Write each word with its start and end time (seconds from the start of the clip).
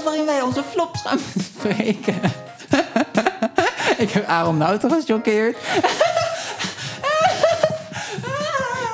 podcast 0.00 0.04
waarin 0.04 0.26
wij 0.26 0.42
onze 0.42 0.62
flops 0.70 1.00
gaan 1.00 1.18
bespreken. 1.34 2.20
ik 4.04 4.10
heb 4.10 4.26
Aaron 4.26 4.56
Nauter 4.56 4.90
gechoqueerd. 4.90 5.56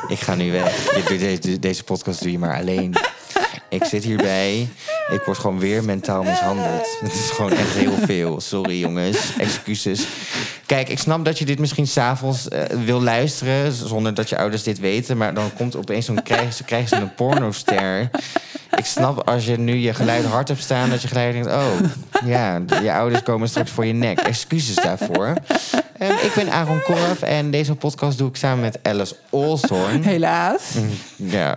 Ik 0.09 0.21
ga 0.21 0.35
nu 0.35 0.53
weg. 0.53 0.95
Je 0.95 1.03
doet 1.09 1.19
Deze, 1.19 1.59
deze 1.59 1.85
podcast 1.85 2.23
doe 2.23 2.33
je 2.33 2.39
maar 2.39 2.61
alleen. 2.61 2.95
Ik 3.69 3.85
zit 3.85 4.05
hierbij. 4.05 4.69
Ik 5.11 5.23
word 5.25 5.39
gewoon 5.39 5.59
weer 5.59 5.85
mentaal 5.85 6.23
mishandeld. 6.23 6.99
Het 7.01 7.13
is 7.13 7.31
gewoon 7.31 7.53
echt 7.53 7.73
heel 7.73 7.97
veel. 8.05 8.41
Sorry 8.41 8.79
jongens. 8.79 9.37
Excuses. 9.39 10.07
Kijk, 10.67 10.89
ik 10.89 10.99
snap 10.99 11.25
dat 11.25 11.39
je 11.39 11.45
dit 11.45 11.59
misschien 11.59 11.87
s'avonds 11.87 12.49
uh, 12.49 12.63
wil 12.85 13.03
luisteren... 13.03 13.73
zonder 13.73 14.15
dat 14.15 14.29
je 14.29 14.39
ouders 14.39 14.63
dit 14.63 14.79
weten. 14.79 15.17
Maar 15.17 15.35
dan 15.35 15.51
komt 15.57 15.77
opeens 15.77 16.07
zo'n... 16.07 16.23
krijgen 16.23 16.65
krijgen 16.65 16.89
ze 16.89 16.97
een 16.97 17.15
pornoster. 17.15 18.11
Ik 18.77 18.85
snap 18.85 19.29
als 19.29 19.45
je 19.47 19.59
nu 19.59 19.75
je 19.75 19.95
geluid 19.95 20.25
hard 20.25 20.49
hebt 20.49 20.63
staan... 20.63 20.91
dat 20.91 21.03
je 21.03 21.09
gelijk 21.09 21.33
denkt... 21.33 21.49
oh, 21.49 21.73
ja, 22.25 22.61
je 22.83 22.93
ouders 22.93 23.23
komen 23.23 23.49
straks 23.49 23.71
voor 23.71 23.87
je 23.87 23.93
nek. 23.93 24.19
Excuses 24.19 24.75
daarvoor. 24.75 25.35
Um, 26.03 26.11
ik 26.11 26.33
ben 26.35 26.53
Aaron 26.53 26.83
Korf 26.83 27.23
en 27.23 27.51
deze 27.51 27.75
podcast 27.75 28.19
doe 28.19 28.29
ik 28.29 28.37
samen 28.37 28.61
met 28.61 28.79
Alice 28.83 29.17
Olstorn. 29.31 30.03
Helaas. 30.03 30.63
Ja, 31.17 31.57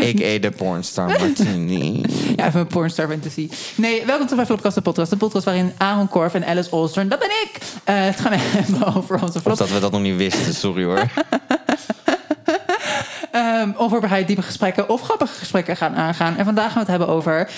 ik 0.00 0.20
eet 0.20 0.42
de 0.42 0.50
pornstar 0.50 1.06
Martini. 1.06 2.02
Ja, 2.36 2.46
even 2.46 2.60
een 2.60 2.66
pornstar 2.66 3.08
fantasy. 3.08 3.50
Nee, 3.74 4.04
welkom 4.06 4.26
terug 4.26 4.36
bij 4.36 4.46
Flopcast, 4.46 4.74
de 4.74 4.82
podcast. 4.82 5.10
De 5.10 5.16
podcast 5.16 5.44
waarin 5.44 5.72
Aaron 5.76 6.08
Korf 6.08 6.34
en 6.34 6.46
Alice 6.46 6.70
Olstorn, 6.70 7.08
dat 7.08 7.18
ben 7.18 7.28
ik, 7.28 7.58
uh, 7.58 8.04
het 8.04 8.20
gaan 8.20 8.32
hebben 8.32 8.94
over 8.96 9.22
onze 9.22 9.40
flop. 9.40 9.52
Of 9.52 9.58
dat 9.58 9.70
we 9.70 9.80
dat 9.80 9.92
nog 9.92 10.00
niet 10.00 10.16
wisten, 10.16 10.54
sorry 10.54 10.84
hoor. 10.84 11.10
Um, 13.34 13.74
onvoorbereid 13.76 14.26
diepe 14.26 14.42
gesprekken 14.42 14.88
of 14.88 15.00
grappige 15.00 15.34
gesprekken 15.34 15.76
gaan 15.76 15.94
aangaan. 15.94 16.36
En 16.36 16.44
vandaag 16.44 16.72
gaan 16.72 16.84
we 16.84 16.92
het 16.92 16.98
hebben 16.98 17.08
over 17.08 17.50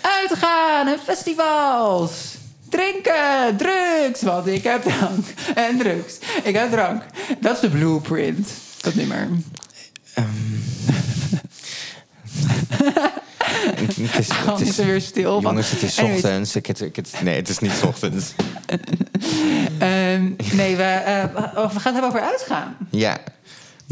uitgaan 0.00 0.88
en 0.88 0.98
festivals 0.98 2.40
drinken, 2.72 3.56
drugs. 3.56 4.22
Want 4.22 4.46
ik 4.46 4.62
heb 4.62 4.82
drank 4.82 5.26
en 5.54 5.78
drugs. 5.78 6.18
Ik 6.42 6.54
heb 6.54 6.70
drank. 6.70 7.02
Dat 7.40 7.54
is 7.54 7.60
de 7.60 7.68
blueprint, 7.70 8.48
dat 8.80 8.94
nummer. 8.94 9.28
Um. 10.18 10.62
het 13.76 13.98
is, 13.98 14.28
het 14.32 14.60
is, 14.60 14.78
er 14.78 14.86
weer 14.86 15.00
stil 15.00 15.40
jongens, 15.40 15.70
het 15.70 15.82
is 15.82 15.98
ochtends. 15.98 16.56
Ik, 16.56 16.68
ik, 16.68 16.96
nee, 17.22 17.36
het 17.36 17.48
is 17.48 17.58
niet 17.58 17.82
ochtends. 17.86 18.32
um, 19.80 20.36
nee, 20.52 20.76
we, 20.76 21.02
uh, 21.06 21.34
we 21.54 21.60
gaan 21.60 21.72
het 21.72 21.82
hebben 21.82 22.04
over 22.04 22.20
uitgaan. 22.20 22.76
Ja. 22.90 23.18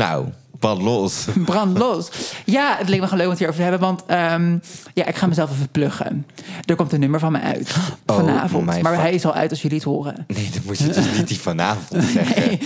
Nou, 0.00 0.26
Brand 0.58 0.82
los. 0.82 1.26
Brand 1.44 1.78
los. 1.78 2.08
Ja, 2.44 2.76
het 2.78 2.88
leek 2.88 3.00
me 3.00 3.04
gewoon 3.04 3.18
leuk 3.18 3.26
om 3.26 3.30
het 3.30 3.38
hierover 3.38 3.64
te 3.64 3.70
hebben. 3.70 3.88
Want 3.88 4.02
um, 4.32 4.62
ja, 4.94 5.06
ik 5.06 5.16
ga 5.16 5.26
mezelf 5.26 5.50
even 5.50 5.68
pluggen. 5.68 6.26
Er 6.64 6.76
komt 6.76 6.92
een 6.92 7.00
nummer 7.00 7.20
van 7.20 7.32
me 7.32 7.40
uit. 7.40 7.74
Oh, 8.06 8.16
vanavond. 8.16 8.82
maar 8.82 9.00
hij 9.00 9.14
is 9.14 9.24
al 9.24 9.34
uit 9.34 9.50
als 9.50 9.62
jullie 9.62 9.76
het 9.76 9.86
horen. 9.86 10.24
Nee, 10.26 10.50
dan 10.52 10.62
moet 10.64 10.78
je 10.78 10.86
dus 10.86 11.16
niet 11.16 11.28
die 11.28 11.40
vanavond 11.40 12.04
zeggen. 12.14 12.46
Nee, 12.46 12.60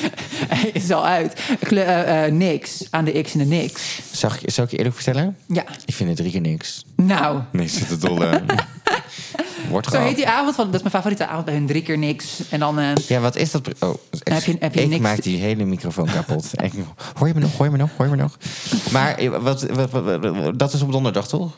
hij 0.48 0.70
is 0.72 0.90
al 0.90 1.06
uit. 1.06 1.40
Uh, 1.70 2.26
uh, 2.26 2.32
niks. 2.32 2.86
Aan 2.90 3.04
de 3.04 3.22
X 3.22 3.32
en 3.32 3.38
de 3.38 3.44
niks. 3.44 4.00
Zag, 4.12 4.38
zou 4.44 4.66
ik 4.66 4.72
je 4.72 4.78
eerlijk 4.78 4.96
vertellen? 4.96 5.36
Ja. 5.46 5.64
Ik 5.84 5.94
vind 5.94 6.08
het 6.08 6.18
drie 6.18 6.30
keer 6.30 6.40
niks. 6.40 6.84
Nou. 6.96 7.40
Nee, 7.52 7.68
zit 7.68 7.88
het 7.88 8.00
dolle. 8.00 8.42
Wordt 9.74 9.90
Zo 9.90 10.00
heet 10.00 10.16
die 10.16 10.28
avond 10.28 10.54
van. 10.54 10.64
Dat 10.64 10.74
is 10.74 10.80
mijn 10.80 10.94
favoriete 10.94 11.26
avond 11.26 11.44
bij 11.44 11.54
hun 11.54 11.66
drie 11.66 11.82
keer 11.82 11.98
niks. 11.98 12.40
En 12.50 12.60
dan. 12.60 12.78
Uh, 12.78 12.94
ja, 13.08 13.20
wat 13.20 13.36
is 13.36 13.50
dat? 13.50 13.68
Oh, 13.78 13.94
heb 14.10 14.42
je, 14.42 14.56
heb 14.58 14.74
je 14.74 14.82
ik 14.82 14.88
niks 14.88 15.02
maak 15.02 15.22
die 15.22 15.38
hele 15.38 15.64
microfoon 15.64 16.06
kapot. 16.06 16.50
hoor 17.18 17.28
je 17.28 17.34
me 17.34 17.40
nog? 17.40 17.56
Hoor 17.56 17.66
je 17.66 17.72
me 17.72 17.78
nog? 17.78 17.90
Hoor 17.96 18.06
je 18.06 18.16
me 18.16 18.22
nog? 18.22 18.36
Maar 18.92 19.14
eh, 19.14 19.28
wat, 19.28 19.62
wat, 19.62 19.90
wat, 19.90 20.58
dat 20.58 20.72
is 20.72 20.82
op 20.82 20.92
donderdag, 20.92 21.28
toch? 21.28 21.54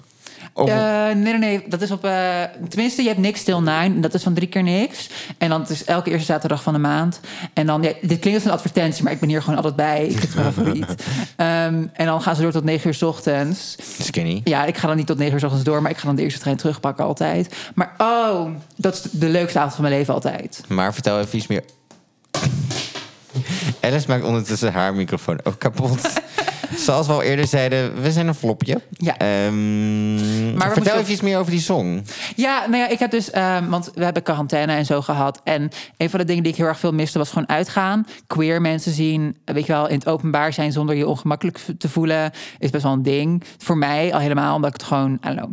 Uh, 0.58 1.04
nee, 1.04 1.14
nee, 1.14 1.38
nee. 1.38 1.64
Dat 1.68 1.82
is 1.82 1.90
op. 1.90 2.04
Uh, 2.04 2.42
tenminste, 2.68 3.02
je 3.02 3.08
hebt 3.08 3.20
niks 3.20 3.42
till 3.42 3.60
nine. 3.60 4.00
Dat 4.00 4.14
is 4.14 4.22
van 4.22 4.34
drie 4.34 4.48
keer 4.48 4.62
niks. 4.62 5.10
En 5.38 5.48
dan 5.48 5.60
het 5.60 5.70
is 5.70 5.84
elke 5.84 6.10
eerste 6.10 6.26
zaterdag 6.26 6.62
van 6.62 6.72
de 6.72 6.78
maand. 6.78 7.20
En 7.52 7.66
dan, 7.66 7.82
ja, 7.82 7.92
dit 8.00 8.18
klinkt 8.18 8.34
als 8.34 8.44
een 8.44 8.50
advertentie, 8.50 9.04
maar 9.04 9.12
ik 9.12 9.20
ben 9.20 9.28
hier 9.28 9.40
gewoon 9.42 9.56
altijd 9.56 9.76
bij. 9.76 10.04
Ik 10.06 10.18
vind 10.18 10.22
het 10.22 10.34
mijn 10.34 10.52
favoriet. 10.52 10.90
um, 10.90 10.96
en 11.92 12.06
dan 12.06 12.22
gaan 12.22 12.36
ze 12.36 12.42
door 12.42 12.52
tot 12.52 12.64
negen 12.64 12.86
uur 12.86 12.94
s 12.94 13.02
ochtends. 13.02 13.76
Skinny. 14.00 14.40
Ja, 14.44 14.64
ik 14.64 14.76
ga 14.76 14.86
dan 14.86 14.96
niet 14.96 15.06
tot 15.06 15.18
negen 15.18 15.34
uur 15.34 15.40
s 15.40 15.44
ochtends 15.44 15.64
door, 15.64 15.82
maar 15.82 15.90
ik 15.90 15.96
ga 15.96 16.06
dan 16.06 16.16
de 16.16 16.22
eerste 16.22 16.40
trein 16.40 16.56
terugpakken 16.56 17.04
altijd. 17.04 17.54
Maar 17.74 17.94
oh, 17.98 18.50
dat 18.76 18.94
is 18.94 19.00
de 19.00 19.28
leukste 19.28 19.58
avond 19.58 19.74
van 19.74 19.84
mijn 19.84 19.96
leven 19.96 20.14
altijd. 20.14 20.62
Maar 20.68 20.94
vertel 20.94 21.20
even 21.20 21.38
iets 21.38 21.46
meer. 21.46 21.64
Alice 23.80 24.08
maakt 24.08 24.24
ondertussen 24.24 24.72
haar 24.72 24.94
microfoon 24.94 25.40
ook 25.44 25.58
kapot. 25.58 26.24
Zoals 26.76 27.06
we 27.06 27.12
al 27.12 27.22
eerder 27.22 27.46
zeiden, 27.46 28.02
we 28.02 28.12
zijn 28.12 28.26
een 28.26 28.34
flopje. 28.34 28.80
Ja. 28.90 29.46
Um, 29.46 30.54
maar 30.54 30.72
vertel 30.72 30.98
even 30.98 31.12
iets 31.12 31.20
meer 31.20 31.38
over 31.38 31.50
die 31.50 31.60
song. 31.60 32.04
Ja, 32.36 32.66
nou 32.66 32.76
ja, 32.76 32.88
ik 32.88 32.98
heb 32.98 33.10
dus... 33.10 33.36
Um, 33.36 33.68
want 33.68 33.90
we 33.94 34.04
hebben 34.04 34.22
quarantaine 34.22 34.72
en 34.72 34.86
zo 34.86 35.02
gehad. 35.02 35.40
En 35.44 35.70
een 35.96 36.10
van 36.10 36.18
de 36.18 36.24
dingen 36.24 36.42
die 36.42 36.52
ik 36.52 36.58
heel 36.58 36.66
erg 36.66 36.78
veel 36.78 36.92
miste 36.92 37.18
was 37.18 37.28
gewoon 37.28 37.48
uitgaan. 37.48 38.06
Queer 38.26 38.60
mensen 38.60 38.92
zien, 38.92 39.36
weet 39.44 39.66
je 39.66 39.72
wel, 39.72 39.88
in 39.88 39.98
het 39.98 40.08
openbaar 40.08 40.52
zijn 40.52 40.72
zonder 40.72 40.94
je 40.94 41.06
ongemakkelijk 41.06 41.60
te 41.78 41.88
voelen... 41.88 42.32
is 42.58 42.70
best 42.70 42.82
wel 42.82 42.92
een 42.92 43.02
ding. 43.02 43.42
Voor 43.58 43.78
mij 43.78 44.12
al 44.12 44.20
helemaal, 44.20 44.54
omdat 44.54 44.74
ik 44.74 44.80
het 44.80 44.88
gewoon... 44.88 45.12
I 45.12 45.18
don't 45.22 45.36
know, 45.36 45.52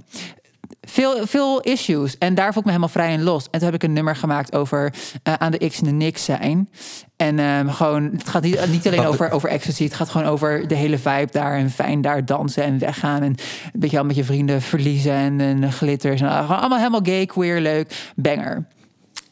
veel, 0.86 1.28
veel 1.28 1.62
issues. 1.62 2.18
En 2.18 2.36
daar 2.36 2.54
voel 2.54 2.60
ik 2.60 2.64
me 2.64 2.72
helemaal 2.72 2.90
vrij 2.90 3.14
en 3.14 3.24
los. 3.24 3.44
En 3.44 3.60
toen 3.60 3.64
heb 3.64 3.74
ik 3.74 3.84
een 3.84 3.94
nummer 3.94 4.16
gemaakt 4.16 4.56
over 4.56 4.94
uh, 5.24 5.34
aan 5.34 5.52
de 5.52 5.70
X 5.70 5.80
en 5.80 5.86
de 5.86 5.92
niks 5.92 6.24
zijn. 6.24 6.70
En 7.16 7.40
um, 7.40 7.70
gewoon, 7.70 8.04
het 8.18 8.30
gaat 8.30 8.44
niet, 8.44 8.68
niet 8.68 8.88
alleen 8.88 9.06
over, 9.06 9.32
over 9.32 9.50
ecstasy. 9.50 9.84
Het 9.84 9.94
gaat 9.94 10.10
gewoon 10.10 10.28
over 10.28 10.68
de 10.68 10.76
hele 10.76 10.98
vibe 10.98 11.30
daar. 11.32 11.58
En 11.58 11.70
fijn 11.70 12.02
daar 12.02 12.26
dansen 12.26 12.64
en 12.64 12.80
weggaan. 12.80 13.22
En 13.22 13.36
een 13.74 13.80
beetje 13.80 13.98
al 13.98 14.06
met 14.06 14.16
je 14.16 14.24
vrienden 14.24 14.62
verliezen. 14.62 15.14
En, 15.14 15.42
en 15.42 15.72
glitters. 15.72 16.22
En, 16.22 16.28
uh, 16.28 16.52
allemaal 16.52 16.78
helemaal 16.78 17.04
gay, 17.04 17.26
queer, 17.26 17.62
leuk. 17.62 18.12
Banger. 18.16 18.66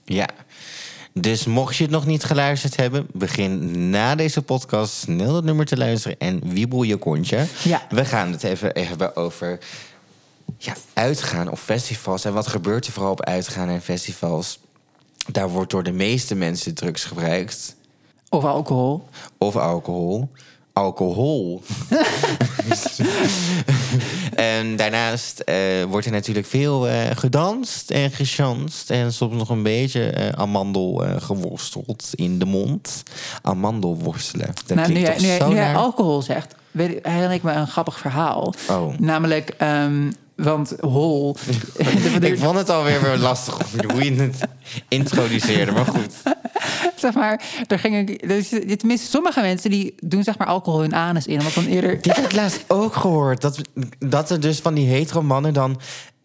Ja. 0.05 0.27
Dus 1.13 1.45
mocht 1.45 1.75
je 1.75 1.83
het 1.83 1.91
nog 1.91 2.05
niet 2.05 2.23
geluisterd 2.23 2.75
hebben, 2.75 3.07
begin 3.13 3.89
na 3.89 4.15
deze 4.15 4.41
podcast 4.41 4.93
snel 4.93 5.35
het 5.35 5.45
nummer 5.45 5.65
te 5.65 5.77
luisteren 5.77 6.17
en 6.17 6.41
wiebel 6.43 6.83
je 6.83 6.97
kontje. 6.97 7.45
Ja. 7.63 7.81
We 7.89 8.05
gaan 8.05 8.31
het 8.31 8.43
even 8.43 8.71
hebben 8.87 9.15
over 9.15 9.59
ja, 10.63 10.73
uitgaan 10.93 11.51
of 11.51 11.61
festivals. 11.61 12.25
En 12.25 12.33
wat 12.33 12.47
gebeurt 12.47 12.85
er 12.85 12.91
vooral 12.91 13.11
op 13.11 13.25
uitgaan 13.25 13.69
en 13.69 13.81
festivals? 13.81 14.59
Daar 15.31 15.49
wordt 15.49 15.71
door 15.71 15.83
de 15.83 15.91
meeste 15.91 16.35
mensen 16.35 16.73
drugs 16.73 17.03
gebruikt. 17.03 17.75
Of 18.29 18.43
alcohol. 18.43 19.07
Of 19.37 19.55
alcohol. 19.55 20.29
Alcohol. 20.73 21.61
en 24.35 24.75
daarnaast 24.75 25.43
uh, 25.45 25.83
wordt 25.83 26.05
er 26.05 26.11
natuurlijk 26.11 26.47
veel 26.47 26.87
uh, 26.87 26.93
gedanst 27.15 27.91
en 27.91 28.11
gechanst. 28.11 28.89
En 28.89 29.13
soms 29.13 29.35
nog 29.35 29.49
een 29.49 29.63
beetje 29.63 30.13
uh, 30.17 30.29
amandel 30.29 31.03
geworsteld 31.17 32.09
in 32.15 32.39
de 32.39 32.45
mond. 32.45 33.03
Amandelworstelen. 33.41 34.53
Dat 34.65 34.77
nou, 34.77 34.93
nu, 34.93 34.99
jij, 34.99 35.17
nu, 35.17 35.47
nu 35.47 35.55
jij 35.55 35.75
alcohol 35.75 36.21
zegt, 36.21 36.55
herinner 36.71 37.31
ik 37.31 37.43
me 37.43 37.51
een 37.51 37.67
grappig 37.67 37.99
verhaal. 37.99 38.53
Oh. 38.69 38.97
Namelijk, 38.97 39.55
um, 39.61 40.15
want 40.43 40.75
hol. 40.79 41.35
ik 42.21 42.37
vond 42.37 42.57
het 42.57 42.69
alweer 42.69 43.01
weer 43.01 43.17
lastig 43.17 43.57
hoe 43.87 44.03
je 44.03 44.21
het 44.21 44.39
introduceerde, 44.87 45.71
maar 45.71 45.85
goed. 45.85 46.13
zeg 46.95 47.13
maar, 47.13 47.43
er 47.67 47.79
gingen. 47.79 48.05
Dus, 48.05 48.49
tenminste, 48.49 49.09
sommige 49.09 49.41
mensen 49.41 49.69
die 49.69 49.95
doen 49.99 50.23
zeg 50.23 50.37
maar 50.37 50.47
alcohol 50.47 50.79
hun 50.79 50.95
anus 50.95 51.25
in. 51.25 51.37
Omdat 51.37 51.53
dan 51.53 51.65
eerder. 51.65 52.01
Dit 52.01 52.15
heb 52.15 52.25
ik 52.25 52.31
laatst 52.31 52.63
ook 52.67 52.95
gehoord. 52.95 53.41
Dat, 53.41 53.61
dat 53.99 54.29
er 54.29 54.39
dus 54.39 54.59
van 54.59 54.73
die 54.73 54.87
hetero 54.87 55.21
mannen 55.21 55.53
dan. 55.53 55.79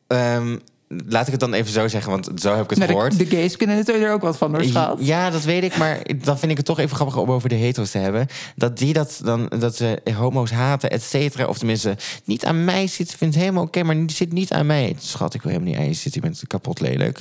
Um, 0.06 0.60
laat 0.88 1.26
ik 1.26 1.32
het 1.32 1.40
dan 1.40 1.52
even 1.52 1.72
zo 1.72 1.88
zeggen, 1.88 2.10
want 2.10 2.30
zo 2.36 2.54
heb 2.56 2.64
ik 2.64 2.78
het 2.78 2.88
gehoord. 2.88 3.18
De, 3.18 3.24
de, 3.24 3.36
gays 3.36 3.56
kunnen 3.56 3.86
er 3.86 4.12
ook 4.12 4.22
wat 4.22 4.36
van, 4.36 4.52
door 4.52 4.64
schat. 4.64 4.98
Ja, 5.00 5.30
dat 5.30 5.42
weet 5.42 5.62
ik, 5.62 5.76
maar 5.76 6.00
dan 6.16 6.38
vind 6.38 6.50
ik 6.50 6.56
het 6.56 6.66
toch 6.66 6.78
even 6.78 6.96
grappig 6.96 7.16
om 7.16 7.30
over 7.30 7.48
de 7.48 7.54
hetero's 7.54 7.90
te 7.90 7.98
hebben. 7.98 8.26
Dat 8.56 8.78
die 8.78 8.92
dat 8.92 9.20
dan, 9.24 9.52
dat 9.58 9.76
ze 9.76 10.00
homo's 10.14 10.50
haten, 10.50 10.90
et 10.90 11.02
cetera. 11.02 11.46
Of 11.46 11.58
tenminste, 11.58 11.96
niet 12.24 12.44
aan 12.44 12.64
mij 12.64 12.86
zit. 12.86 13.10
Ik 13.10 13.16
vind 13.16 13.32
het 13.32 13.42
helemaal 13.42 13.64
oké, 13.64 13.82
maar 13.82 13.94
die 13.94 14.10
zit 14.10 14.32
niet 14.32 14.52
aan 14.52 14.66
mij. 14.66 14.96
Schat, 14.98 15.34
ik 15.34 15.42
wil 15.42 15.52
helemaal 15.52 15.72
niet 15.72 15.82
aan 15.82 15.88
je 15.88 15.94
zitten. 15.94 16.20
Je 16.22 16.28
bent 16.28 16.42
kapot 16.46 16.80
lelijk. 16.80 17.20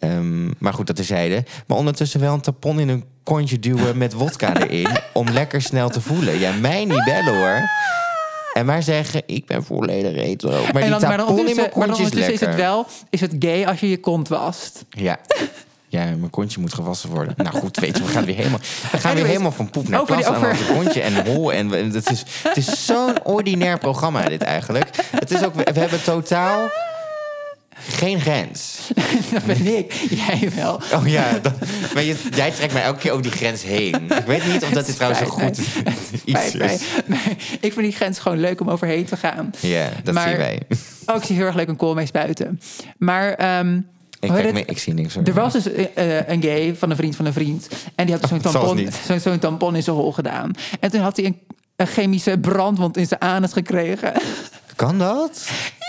Um, 0.00 0.54
maar 0.58 0.74
goed, 0.74 0.86
dat 0.86 0.96
terzijde. 0.96 1.44
Maar 1.66 1.78
ondertussen 1.78 2.20
wel 2.20 2.34
een 2.34 2.40
tapon 2.40 2.80
in 2.80 2.88
een 2.88 3.04
kontje 3.22 3.58
duwen 3.58 3.98
met 3.98 4.12
wodka 4.12 4.56
erin. 4.56 4.88
om 5.12 5.28
lekker 5.28 5.62
snel 5.62 5.88
te 5.88 6.00
voelen. 6.00 6.38
Ja, 6.38 6.52
mij 6.52 6.84
niet 6.84 7.04
bellen 7.04 7.36
hoor. 7.36 7.68
En 8.54 8.66
maar 8.66 8.82
zeggen, 8.82 9.22
ik 9.26 9.46
ben 9.46 9.64
volledig 9.64 10.14
retro. 10.14 10.50
Maar 10.72 10.82
en 10.82 10.90
dan, 10.90 11.36
die 11.44 11.54
mijn 11.54 11.70
kontje 11.70 12.04
is 12.32 12.40
het 12.40 12.54
wel, 12.54 12.86
is 13.10 13.20
het 13.20 13.34
gay 13.38 13.66
als 13.66 13.80
je 13.80 13.88
je 13.90 14.00
kont 14.00 14.28
wast. 14.28 14.84
Ja. 14.90 15.18
Ja, 15.88 16.04
mijn 16.04 16.30
kontje 16.30 16.60
moet 16.60 16.74
gewassen 16.74 17.10
worden. 17.10 17.34
Nou 17.36 17.56
goed, 17.56 17.78
weet 17.78 17.96
je, 17.96 18.02
we 18.02 18.08
gaan 18.08 18.24
weer 18.24 18.34
helemaal, 18.34 18.58
we 18.92 18.98
gaan 18.98 19.14
weer 19.14 19.26
helemaal 19.26 19.52
van 19.52 19.70
poep 19.70 19.88
naar 19.88 20.00
over 20.00 20.16
plas 20.16 20.28
over... 20.28 20.50
en 20.50 20.74
kontje 20.74 21.00
en 21.00 21.26
hol. 21.26 21.52
En 21.52 21.68
het 21.70 22.10
is, 22.10 22.22
het 22.42 22.56
is 22.56 22.86
zo'n 22.86 23.24
ordinair 23.24 23.78
programma 23.78 24.28
dit 24.28 24.42
eigenlijk. 24.42 24.90
Het 25.10 25.30
is 25.30 25.44
ook, 25.44 25.54
we 25.54 25.80
hebben 25.80 26.02
totaal 26.02 26.68
geen 27.88 28.20
grens. 28.20 28.78
dat 29.32 29.44
ben 29.44 29.76
ik. 29.76 29.92
Jij 29.92 30.50
wel. 30.54 30.80
Oh 30.92 31.06
ja, 31.06 31.38
dat, 31.38 31.52
maar 31.94 32.02
je, 32.02 32.16
jij 32.34 32.50
trekt 32.50 32.72
mij 32.72 32.82
elke 32.82 32.98
keer 32.98 33.10
over 33.10 33.22
die 33.22 33.32
grens 33.32 33.62
heen. 33.62 33.94
Ik 33.94 34.26
weet 34.26 34.46
niet 34.46 34.62
of 34.62 34.70
dat 34.70 34.86
dit 34.86 34.94
trouwens 34.94 35.22
zo 35.22 35.28
goed 35.30 35.58
iets 36.24 36.54
is. 36.54 36.82
Nee, 37.06 37.36
ik 37.60 37.72
vind 37.72 37.80
die 37.80 37.92
grens 37.92 38.18
gewoon 38.18 38.40
leuk 38.40 38.60
om 38.60 38.70
overheen 38.70 39.04
te 39.04 39.16
gaan. 39.16 39.50
Ja, 39.60 39.88
dat 40.04 40.14
maar, 40.14 40.28
zien 40.28 40.36
wij. 40.36 40.60
Oh, 41.06 41.16
ik 41.16 41.22
zie 41.22 41.36
heel 41.36 41.46
erg 41.46 41.54
leuk 41.54 41.68
een 41.68 41.76
koolmees 41.76 42.10
buiten. 42.10 42.60
Maar 42.98 43.34
ehm, 43.34 43.80
Ik, 44.20 44.30
kijk 44.30 44.52
mee, 44.52 44.64
ik 44.64 44.78
zie 44.78 44.94
niks. 44.94 45.16
er 45.16 45.32
was 45.32 45.52
dus 45.52 45.72
eh, 45.72 46.18
eh, 46.18 46.28
een 46.28 46.42
gay 46.42 46.74
van 46.76 46.90
een 46.90 46.96
vriend 46.96 47.16
van 47.16 47.26
een 47.26 47.32
vriend. 47.32 47.68
En 47.94 48.06
die 48.06 48.14
had 48.14 48.30
dus 48.30 48.42
zo'n 48.42 48.52
tampon, 48.52 49.38
tampon 49.38 49.76
in 49.76 49.82
zijn 49.82 49.96
hol 49.96 50.12
gedaan. 50.12 50.50
En 50.80 50.90
toen 50.90 51.00
had 51.00 51.16
hij 51.16 51.26
een, 51.26 51.38
een 51.76 51.86
chemische 51.86 52.38
brandwond 52.38 52.96
in 52.96 53.06
zijn 53.06 53.20
anus 53.20 53.52
gekregen. 53.52 54.12
Kan 54.76 54.98
dat? 54.98 55.46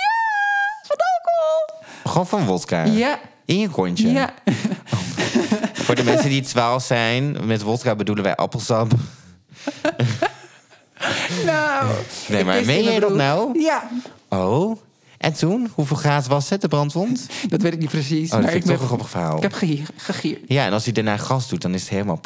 Gewoon 2.16 2.28
van 2.30 2.46
wodka? 2.46 2.84
Ja, 2.84 3.20
In 3.46 3.60
je 3.60 3.70
kontje? 3.70 4.12
ja. 4.12 4.34
Voor 5.74 5.96
de 5.96 6.04
mensen 6.04 6.30
die 6.30 6.42
12 6.42 6.84
zijn, 6.84 7.38
met 7.46 7.62
wodka 7.62 7.96
bedoelen 7.96 8.24
wij 8.24 8.36
appelsap. 8.36 8.92
Nou, 11.46 11.88
Nee, 12.28 12.44
maar 12.44 12.66
meen 12.66 12.76
jij 12.84 12.90
mijn 12.90 13.00
dat 13.02 13.14
nou? 13.16 13.60
Ja, 13.62 13.90
Oh. 14.30 14.78
En 15.18 15.34
toen? 15.34 15.70
Hoeveel 15.74 15.96
graad 15.98 16.28
was 16.28 16.50
het, 16.50 16.62
de 16.62 16.68
brandwond? 16.68 17.26
dat 17.50 17.62
weet 17.62 17.74
ik 17.74 17.80
niet 17.80 17.90
precies. 17.90 18.26
Oh, 18.26 18.32
dat 18.32 18.42
maar 18.42 18.52
vind 18.52 18.64
ik, 18.64 18.70
toch 18.70 18.72
ben- 18.72 18.82
een 18.82 18.88
grappig 18.88 19.10
verhaal. 19.10 19.36
ik 19.38 19.42
heb 19.42 19.54
gegier- 19.54 19.88
gegierd. 19.98 20.40
Ja, 20.48 20.66
en 20.66 20.74
als 20.74 20.84
hij 20.84 20.94
daarna 20.94 21.18
gas 21.18 21.50
doet, 21.50 21.62
dan 21.62 21.74
is 21.74 21.82
het 21.82 21.90
helemaal 21.90 22.20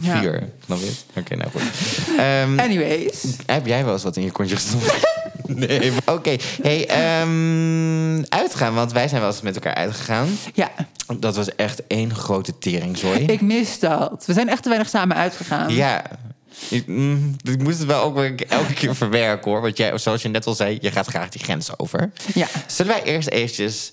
Ja. 0.00 0.20
Snap 0.64 0.78
je? 0.78 0.92
Oké, 1.16 1.36
nou 1.36 1.50
goed. 1.50 1.62
Ehm, 2.18 2.58
Anyways. 2.58 3.24
heb 3.46 3.66
jij 3.66 3.84
wel 3.84 3.92
eens 3.92 4.02
wat 4.02 4.16
in 4.16 4.22
je 4.22 4.30
kontje 4.30 4.56
gestopt? 4.56 4.84
nee. 5.68 5.90
maar- 5.92 6.14
Oké, 6.14 6.36
hey, 6.62 6.86
ehm, 6.88 8.22
uitgaan, 8.28 8.74
want 8.74 8.92
wij 8.92 9.08
zijn 9.08 9.20
wel 9.20 9.30
eens 9.30 9.40
met 9.40 9.54
elkaar 9.54 9.74
uitgegaan. 9.74 10.28
Ja, 10.54 10.70
Dat 11.18 11.36
was 11.36 11.54
echt 11.54 11.86
één 11.86 12.14
grote 12.14 12.58
teringzooi. 12.58 13.18
ik 13.24 13.40
mis 13.40 13.78
dat. 13.78 14.22
We 14.26 14.32
zijn 14.32 14.48
echt 14.48 14.62
te 14.62 14.68
weinig 14.68 14.88
samen 14.90 15.16
uitgegaan. 15.16 15.74
Ja. 15.74 16.02
Ik, 16.68 16.86
mm, 16.86 17.36
ik 17.42 17.62
moest 17.62 17.78
het 17.78 17.86
wel 17.86 18.02
ook 18.02 18.14
weer 18.14 18.34
elke 18.48 18.72
keer 18.72 18.94
verwerken 18.96 19.50
hoor. 19.50 19.60
Want 19.60 19.76
jij, 19.76 19.98
zoals 19.98 20.22
je 20.22 20.28
net 20.28 20.46
al 20.46 20.54
zei, 20.54 20.78
je 20.80 20.90
gaat 20.90 21.06
graag 21.06 21.28
die 21.28 21.42
grens 21.42 21.78
over. 21.78 22.10
Ja. 22.34 22.46
Zullen 22.66 22.92
wij 22.92 23.02
eerst 23.02 23.28
eventjes 23.28 23.92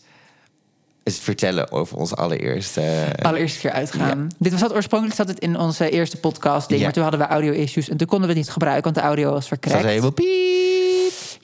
eens 1.04 1.18
vertellen 1.20 1.72
over 1.72 1.98
ons 1.98 2.16
allereerste... 2.16 3.06
Allereerste 3.22 3.60
keer 3.60 3.72
uitgaan. 3.72 4.28
Dit 4.38 4.52
was 4.52 4.62
dat 4.62 4.74
oorspronkelijk 4.74 5.18
zat 5.18 5.28
het 5.28 5.40
in 5.40 5.58
onze 5.58 5.90
eerste 5.90 6.18
podcast 6.18 6.68
ding, 6.68 6.80
Ja. 6.80 6.86
maar 6.86 6.94
toen 6.94 7.04
hadden 7.04 7.22
we 7.22 7.28
audio 7.28 7.52
issues 7.52 7.90
en 7.90 7.98
toen 7.98 8.08
konden 8.08 8.28
we 8.28 8.34
het 8.34 8.44
niet 8.44 8.54
gebruiken, 8.54 8.84
want 8.84 8.96
de 8.96 9.02
audio 9.02 9.32
was 9.32 9.48
verkrekt. 9.48 9.86
helemaal 9.86 10.12
piep. 10.12 10.26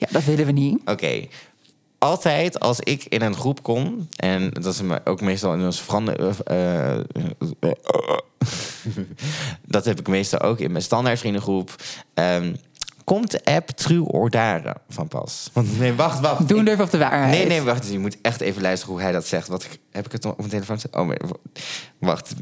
Ja, 0.04 0.12
dat 0.12 0.24
willen 0.24 0.46
we 0.46 0.52
niet. 0.52 0.78
Oké. 0.84 1.26
Altijd 1.98 2.60
als 2.60 2.80
ik 2.80 3.04
in 3.04 3.22
een 3.22 3.34
groep 3.36 3.62
kom, 3.62 4.08
en 4.16 4.50
dat 4.50 4.66
is 4.66 4.82
me- 4.82 5.00
ook 5.04 5.20
meestal 5.20 5.54
in 5.54 5.64
ons 5.64 5.80
verander... 5.82 6.40
eh, 6.44 6.90
eh, 6.98 7.00
dat 9.66 9.84
heb 9.84 9.98
ik 10.00 10.08
meestal 10.08 10.40
ook 10.40 10.58
in 10.58 10.70
mijn 10.72 10.82
standaard 10.84 11.18
vriendengroep. 11.18 11.74
ehm, 12.14 12.54
komt 13.04 13.30
de 13.30 13.44
app 13.44 13.68
True 13.68 14.06
or 14.06 14.30
Dare 14.30 14.76
van 14.88 15.08
pas? 15.08 15.50
Want 15.52 15.78
nee, 15.78 15.92
wacht, 15.94 16.20
wacht. 16.20 16.48
Doen 16.48 16.64
durf 16.64 16.80
of 16.80 16.90
de 16.90 16.98
waarheid. 16.98 17.30
Nee, 17.38 17.46
nee, 17.46 17.62
wacht. 17.62 17.90
Je 17.92 17.98
moet 17.98 18.16
echt 18.22 18.40
even 18.40 18.62
luisteren 18.62 18.94
hoe 18.94 19.02
hij 19.02 19.12
dat 19.12 19.26
zegt. 19.26 19.48
Wat, 19.48 19.68
heb 19.90 20.06
ik 20.06 20.12
het 20.12 20.24
op 20.24 20.36
mijn 20.38 20.48
telefoon? 20.50 20.78
Oh, 20.92 21.10
wacht. 21.98 22.34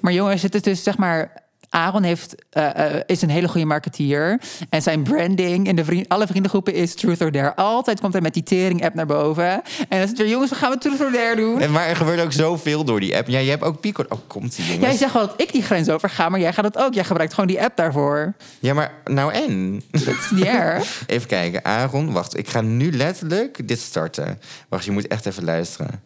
Maar 0.00 0.12
jongens, 0.12 0.42
het 0.42 0.54
is 0.54 0.62
dus 0.62 0.82
zeg 0.82 0.96
maar. 0.96 1.44
Aaron 1.68 2.02
heeft, 2.02 2.34
eh, 2.50 2.94
eh, 2.94 3.02
is 3.06 3.22
een 3.22 3.30
hele 3.30 3.48
goede 3.48 3.66
marketeer. 3.66 4.40
En 4.70 4.82
zijn 4.82 5.02
branding 5.02 5.68
in 5.68 5.76
de 5.76 5.84
vriend, 5.84 6.08
alle 6.08 6.26
vriendengroepen 6.26 6.74
is 6.74 6.94
Truth 6.94 7.20
or 7.20 7.32
Dare. 7.32 7.56
Altijd 7.56 8.00
komt 8.00 8.12
hij 8.12 8.22
met 8.22 8.34
die 8.34 8.42
tering-app 8.42 8.94
naar 8.94 9.06
boven. 9.06 9.44
En 9.46 9.62
dan 9.88 9.98
is 9.98 10.08
het 10.08 10.18
weer, 10.18 10.28
jongens, 10.28 10.50
we 10.50 10.56
gaan 10.56 10.70
we 10.70 10.78
Truth 10.78 11.00
or 11.00 11.12
Dare 11.12 11.36
doen. 11.36 11.60
En, 11.60 11.70
maar 11.70 11.86
er 11.86 11.96
gebeurt 11.96 12.20
ook 12.20 12.32
zoveel 12.32 12.84
door 12.84 13.00
die 13.00 13.16
app. 13.16 13.28
Ja, 13.28 13.38
je 13.38 13.50
hebt 13.50 13.62
ook 13.62 13.80
Pico. 13.80 14.04
Oh, 14.08 14.18
komt 14.26 14.56
die 14.56 14.64
jongens. 14.64 14.84
Jij 14.84 14.96
zegt 14.96 15.12
wel 15.12 15.26
dat 15.26 15.40
ik 15.40 15.52
die 15.52 15.62
grens 15.62 15.88
over 15.88 16.10
ga, 16.10 16.28
maar 16.28 16.40
jij 16.40 16.52
gaat 16.52 16.64
het 16.64 16.76
ook. 16.76 16.94
Jij 16.94 17.04
gebruikt 17.04 17.34
gewoon 17.34 17.48
die 17.48 17.62
app 17.62 17.76
daarvoor. 17.76 18.34
Ja, 18.58 18.74
maar 18.74 18.92
nou 19.04 19.32
en? 19.32 19.82
Dat 19.90 20.02
is 20.02 20.30
niet 20.30 20.44
erg. 20.44 21.02
Even 21.06 21.28
kijken. 21.28 21.64
Aaron, 21.64 22.12
wacht. 22.12 22.38
Ik 22.38 22.48
ga 22.48 22.60
nu 22.60 22.92
letterlijk 22.92 23.68
dit 23.68 23.78
starten. 23.80 24.40
Wacht, 24.68 24.84
je 24.84 24.90
moet 24.90 25.06
echt 25.06 25.26
even 25.26 25.44
luisteren. 25.44 26.02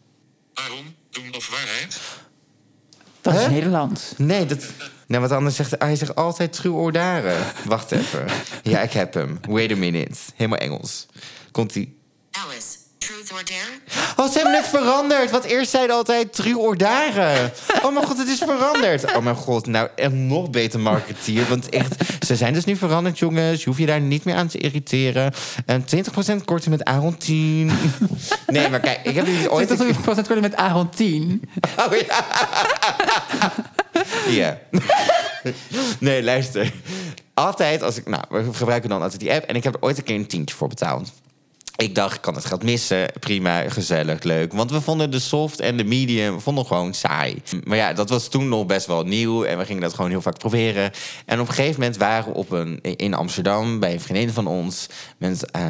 Aaron, 0.55 0.95
doen 1.11 1.35
of 1.37 1.51
waarheid? 1.51 2.01
Dat 3.21 3.35
is 3.35 3.41
Huh? 3.41 3.51
Nederlands. 3.51 4.13
Nee, 4.17 4.47
dat... 4.47 4.65
Nee, 5.07 5.21
want 5.21 5.33
anders 5.33 5.57
zegt 5.57 5.75
hij 5.79 5.97
zegt 5.97 6.15
altijd 6.15 6.53
true 6.53 6.73
or 6.73 6.93
dare. 6.93 7.37
Wacht 7.65 7.93
even. 7.93 8.25
Ja, 8.63 8.81
ik 8.81 8.93
heb 8.93 9.15
hem. 9.15 9.41
Wait 9.49 9.73
a 9.73 9.77
minute. 9.77 10.19
Helemaal 10.35 10.59
Engels. 10.59 11.07
Komt-ie. 11.51 11.99
Alice, 12.31 12.70
truth 13.11 13.33
or 13.33 13.45
dare? 13.45 13.81
Oh, 14.17 14.33
ze 14.33 14.39
hebben 14.39 14.55
het 14.55 14.67
veranderd. 14.67 15.31
Want 15.31 15.45
eerst 15.45 15.71
zeiden 15.71 15.97
altijd 15.97 16.33
true 16.33 16.59
or 16.59 16.77
dare. 16.77 17.51
Oh 17.83 17.93
mijn 17.93 18.07
god, 18.07 18.19
het 18.19 18.29
is 18.29 18.39
veranderd. 18.39 19.17
Oh 19.17 19.23
mijn 19.23 19.37
god, 19.37 19.67
nou 19.67 19.89
en 19.97 20.27
nog 20.27 20.51
beter 20.51 20.81
marketeer. 20.81 21.49
Want 21.49 21.69
echt, 21.69 21.95
ze 22.27 22.37
zijn 22.37 22.53
dus 22.53 22.65
nu 22.65 22.77
veranderd, 22.77 23.19
jongens. 23.19 23.59
Je 23.59 23.65
hoeft 23.65 23.79
je 23.81 23.87
daar 23.87 24.01
niet 24.01 24.25
meer 24.25 24.35
aan 24.35 24.49
te 24.49 24.59
irriteren. 24.59 25.33
En 25.67 25.85
20% 25.85 26.45
korting 26.45 26.71
met 26.71 26.85
Aaron 26.85 27.17
10. 27.17 27.71
Nee, 28.47 28.69
maar 28.69 28.81
kijk, 28.81 29.01
ik 29.03 29.15
heb 29.15 29.25
dit 29.25 29.35
ooit... 29.37 29.51
Ooit 29.51 29.69
dat 29.69 29.79
was 30.05 30.17
het 30.17 30.27
worden 30.27 30.51
met 30.51 30.57
Aaron 30.57 30.91
10. 30.91 31.43
Oh 31.77 31.97
ja. 31.97 32.25
ja. 34.29 34.59
nee, 35.99 36.23
luister. 36.23 36.73
Altijd 37.35 37.83
als 37.83 37.97
ik... 37.97 38.09
Nou, 38.09 38.25
we 38.29 38.53
gebruiken 38.53 38.89
dan 38.89 39.03
altijd 39.03 39.21
die 39.21 39.33
app. 39.33 39.45
En 39.45 39.55
ik 39.55 39.65
heb 39.65 39.75
er 39.75 39.83
ooit 39.83 39.99
een 39.99 40.05
keer 40.05 40.17
een 40.17 40.27
tientje 40.27 40.57
voor 40.57 40.69
betaald. 40.69 41.13
Ik 41.81 41.95
dacht, 41.95 42.15
ik 42.15 42.21
kan 42.21 42.35
het 42.35 42.45
geld 42.45 42.63
missen. 42.63 43.09
Prima, 43.21 43.69
gezellig, 43.69 44.23
leuk. 44.23 44.53
Want 44.53 44.71
we 44.71 44.81
vonden 44.81 45.11
de 45.11 45.19
soft 45.19 45.61
en 45.61 45.77
de 45.77 45.85
medium 45.85 46.35
we 46.35 46.41
vonden 46.41 46.67
gewoon 46.67 46.95
saai. 46.95 47.43
Maar 47.65 47.77
ja, 47.77 47.93
dat 47.93 48.09
was 48.09 48.29
toen 48.29 48.49
nog 48.49 48.67
best 48.67 48.87
wel 48.87 49.05
nieuw. 49.05 49.45
En 49.45 49.59
we 49.59 49.65
gingen 49.65 49.83
dat 49.83 49.95
gewoon 49.95 50.11
heel 50.11 50.23
vaak 50.23 50.39
proberen. 50.39 50.91
En 51.27 51.41
op 51.41 51.49
een 51.49 51.55
gegeven 51.55 51.81
moment 51.81 51.99
waren 51.99 52.33
we 52.33 52.39
op 52.39 52.51
een, 52.51 52.81
in 52.81 53.15
Amsterdam... 53.15 53.79
bij 53.79 53.93
een 53.93 54.01
vriendin 54.01 54.31
van 54.31 54.47
ons. 54.47 54.87
Met 55.19 55.51
eh, 55.51 55.63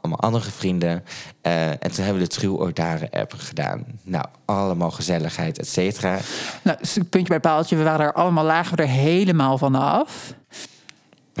allemaal 0.00 0.20
andere 0.20 0.50
vrienden. 0.50 1.04
Eh, 1.40 1.68
en 1.68 1.78
toen 1.92 2.04
hebben 2.04 2.22
we 2.22 2.28
de 2.28 2.34
True 2.34 2.58
or 2.58 2.74
Dare 2.74 3.10
app 3.10 3.32
gedaan. 3.36 3.84
Nou, 4.02 4.24
allemaal 4.44 4.90
gezelligheid, 4.90 5.58
et 5.58 5.68
cetera. 5.68 6.18
Nou, 6.62 6.78
puntje 7.10 7.28
bij 7.28 7.40
paaltje. 7.40 7.76
We 7.76 7.82
waren 7.82 8.06
er 8.06 8.12
allemaal 8.12 8.44
lagen 8.44 8.76
we 8.76 8.82
er 8.82 8.88
helemaal 8.88 9.58
vanaf. 9.58 10.34
Maar 10.45 10.45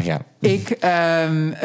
ja, 0.02 0.20
Ik, 0.40 0.68
en, 0.70 1.56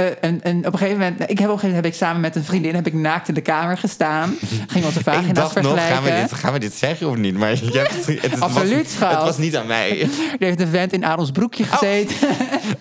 en 0.44 0.58
op 0.58 0.74
een 0.74 0.78
gegeven 0.80 1.00
moment, 1.00 1.20
ik 1.30 1.40
heb 1.40 1.48
op 1.50 1.54
een 1.54 1.60
gegeven 1.60 1.68
moment 1.68 1.76
heb 1.76 1.86
ik 1.86 1.94
samen 1.94 2.22
met 2.22 2.36
een 2.36 2.44
vriendin 2.44 2.76
heb 2.76 2.88
ik 2.88 2.94
naakt 2.94 3.28
in 3.28 3.34
de 3.34 3.42
kamer 3.42 3.78
gestaan. 3.78 4.36
Ging 4.68 4.86
onze 4.86 5.04
vagina's 5.10 5.34
dacht 5.34 5.56
nog, 5.56 5.64
vergelijken. 5.64 5.94
gaan 5.96 6.04
we, 6.04 6.22
dit, 6.22 6.34
gaan 6.40 6.54
we 6.54 6.60
dit 6.60 6.74
zeggen 6.74 7.10
of 7.10 7.16
niet? 7.16 7.38
Maar 7.38 7.50
je 7.50 7.72
hebt, 7.72 8.06
het, 8.06 8.22
het 8.32 8.40
Absoluut, 8.42 8.84
was, 8.84 8.92
schat. 8.94 9.12
Het 9.12 9.22
was 9.24 9.38
niet 9.38 9.56
aan 9.56 9.68
mij. 9.68 10.00
Er 10.40 10.46
heeft 10.48 10.60
een 10.62 10.68
vent 10.68 10.94
in 10.94 11.04
Arons 11.06 11.32
broekje 11.32 11.64
Oh. 11.64 11.72
gezeten. 11.78 12.16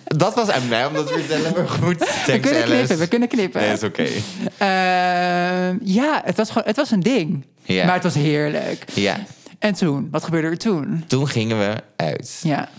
Dat 0.05 0.35
was 0.35 0.49
aan 0.49 0.67
mij, 0.67 0.85
omdat 0.85 1.09
we 1.13 1.19
vertellen 1.19 1.53
maar 1.53 1.69
goed. 1.69 1.97
we 2.25 2.39
kunnen 2.39 2.61
Alice. 2.63 2.75
knippen, 2.75 2.97
we 2.97 3.07
kunnen 3.07 3.27
knippen. 3.27 3.61
Nee, 3.61 3.71
is 3.71 3.83
oké. 3.83 4.07
Ehm, 4.57 5.77
ja, 5.83 6.21
het 6.25 6.37
was, 6.37 6.47
gewoon, 6.47 6.63
het 6.67 6.75
was 6.75 6.91
een 6.91 6.99
ding. 6.99 7.45
Ja. 7.63 7.85
Maar 7.85 7.93
het 7.93 8.03
was 8.03 8.13
heerlijk. 8.13 8.83
Ja, 8.93 9.17
En 9.59 9.73
toen, 9.73 10.07
wat 10.11 10.23
gebeurde 10.23 10.47
er 10.47 10.57
toen? 10.57 11.03
toen 11.07 11.27
gingen 11.27 11.59
we 11.59 11.73
uit. 11.95 12.39
Ja. 12.43 12.69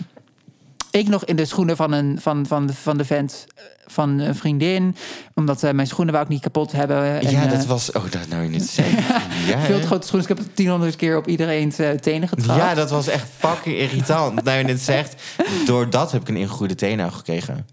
Ik 0.93 1.07
nog 1.07 1.25
in 1.25 1.35
de 1.35 1.45
schoenen 1.45 1.75
van, 1.75 1.91
een, 1.91 2.17
van, 2.21 2.45
van, 2.45 2.67
de, 2.67 2.73
van 2.73 2.97
de 2.97 3.05
vent 3.05 3.45
eh, 3.55 3.63
van 3.85 4.19
een 4.19 4.35
vriendin. 4.35 4.95
Omdat 5.33 5.63
eh, 5.63 5.71
mijn 5.71 5.87
schoenen 5.87 6.13
wou 6.13 6.25
ik 6.25 6.31
niet 6.31 6.41
kapot 6.41 6.71
hebben. 6.71 7.19
En, 7.21 7.31
ja, 7.31 7.43
eh, 7.43 7.51
dat 7.51 7.65
was... 7.65 7.91
Oh, 7.91 8.03
dat 8.11 8.27
nou 8.29 8.47
niet 8.47 8.69
zeggen. 8.69 9.03
Ja, 9.47 9.59
Veel 9.59 9.79
te 9.79 9.85
grote 9.85 10.07
schoenen. 10.07 10.29
Ik 10.29 10.37
heb 10.37 10.45
het 10.47 10.57
1000 10.57 10.95
keer 10.95 11.17
op 11.17 11.27
iedereen's 11.27 11.79
eh, 11.79 11.89
tenen 11.89 12.27
getrapt. 12.27 12.59
ja, 12.59 12.73
dat 12.73 12.89
was 12.89 13.07
echt 13.07 13.27
fucking 13.37 13.75
irritant. 13.75 14.43
Nou, 14.43 14.67
je 14.67 14.77
zegt, 14.77 15.15
door 15.65 15.89
dat 15.89 16.11
heb 16.11 16.21
ik 16.21 16.27
een 16.27 16.37
ingegroeide 16.37 16.75
teenuil 16.75 17.11
gekregen. 17.11 17.67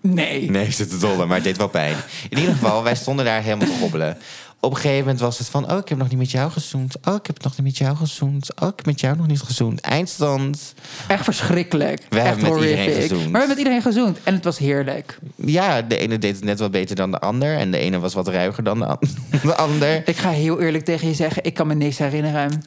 Nee. 0.00 0.50
Nee, 0.50 0.70
zit 0.70 0.90
te 0.90 0.98
dollen, 0.98 1.26
maar 1.26 1.36
het 1.36 1.44
deed 1.44 1.56
wel 1.56 1.68
pijn. 1.68 1.96
In 2.28 2.38
ieder 2.38 2.54
geval, 2.54 2.82
wij 2.82 2.94
stonden 2.94 3.24
daar 3.24 3.42
helemaal 3.42 3.66
te 3.68 3.78
hobbelen. 3.80 4.18
Op 4.62 4.70
een 4.70 4.76
gegeven 4.76 4.98
moment 4.98 5.20
was 5.20 5.38
het 5.38 5.48
van... 5.48 5.70
oh, 5.72 5.78
ik 5.78 5.88
heb 5.88 5.98
nog 5.98 6.08
niet 6.08 6.18
met 6.18 6.30
jou 6.30 6.50
gezoend. 6.50 6.96
Oh, 7.04 7.14
ik 7.14 7.26
heb 7.26 7.42
nog 7.42 7.56
niet 7.56 7.66
met 7.66 7.76
jou 7.78 7.96
gezoend. 7.96 8.60
Oh, 8.60 8.68
ik 8.68 8.72
heb 8.76 8.86
met 8.86 9.00
jou 9.00 9.16
nog 9.16 9.26
niet 9.26 9.40
gezoend. 9.40 9.80
Eindstand. 9.80 10.74
Echt 11.08 11.24
verschrikkelijk. 11.24 12.06
We 12.08 12.16
Echt 12.20 12.26
hebben 12.26 12.52
met 12.52 12.62
iedereen 12.62 12.92
gezoend. 13.00 13.10
Maar 13.10 13.18
we 13.30 13.38
hebben 13.38 13.48
met 13.48 13.58
iedereen 13.58 13.82
gezoend. 13.82 14.18
En 14.24 14.34
het 14.34 14.44
was 14.44 14.58
heerlijk. 14.58 15.18
Ja, 15.36 15.82
de 15.82 15.96
ene 15.96 16.18
deed 16.18 16.34
het 16.34 16.44
net 16.44 16.58
wat 16.58 16.70
beter 16.70 16.96
dan 16.96 17.10
de 17.10 17.18
ander. 17.18 17.56
En 17.56 17.70
de 17.70 17.78
ene 17.78 17.98
was 17.98 18.14
wat 18.14 18.28
ruiger 18.28 18.62
dan 18.64 18.78
de, 18.78 18.86
an- 18.86 18.98
de 19.42 19.54
ander. 19.54 20.08
Ik 20.08 20.16
ga 20.16 20.30
heel 20.30 20.60
eerlijk 20.60 20.84
tegen 20.84 21.08
je 21.08 21.14
zeggen. 21.14 21.44
Ik 21.44 21.54
kan 21.54 21.66
me 21.66 21.74
niks 21.74 21.98
herinneren. 21.98 22.62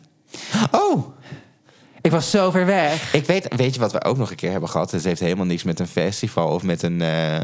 Oh, 0.71 1.07
Ik 2.01 2.11
was 2.11 2.29
zo 2.29 2.51
ver 2.51 2.65
weg. 2.65 3.13
ik 3.13 3.25
weet, 3.25 3.55
weet 3.55 3.73
je 3.73 3.79
wat 3.79 3.91
we 3.91 4.03
ook 4.03 4.17
nog 4.17 4.29
een 4.29 4.35
keer 4.35 4.51
hebben 4.51 4.69
gehad? 4.69 4.91
Het 4.91 5.03
heeft 5.03 5.19
helemaal 5.19 5.45
niks 5.45 5.63
met 5.63 5.79
een 5.79 5.87
festival 5.87 6.47
of 6.49 6.63
met 6.63 6.81
een 6.83 7.01
eh, 7.01 7.35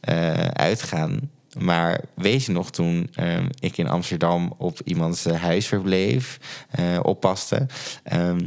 eh, 0.00 0.34
uitgaan. 0.52 1.30
Maar 1.58 2.00
weet 2.14 2.44
je 2.44 2.52
nog 2.52 2.70
toen 2.70 3.10
eh, 3.14 3.36
ik 3.60 3.76
in 3.76 3.88
Amsterdam 3.88 4.54
op 4.58 4.80
iemands 4.84 5.26
eh, 5.26 5.42
huis 5.42 5.66
verbleef, 5.66 6.38
eh, 6.70 6.98
oppaste. 7.02 7.66
ehm, 8.02 8.40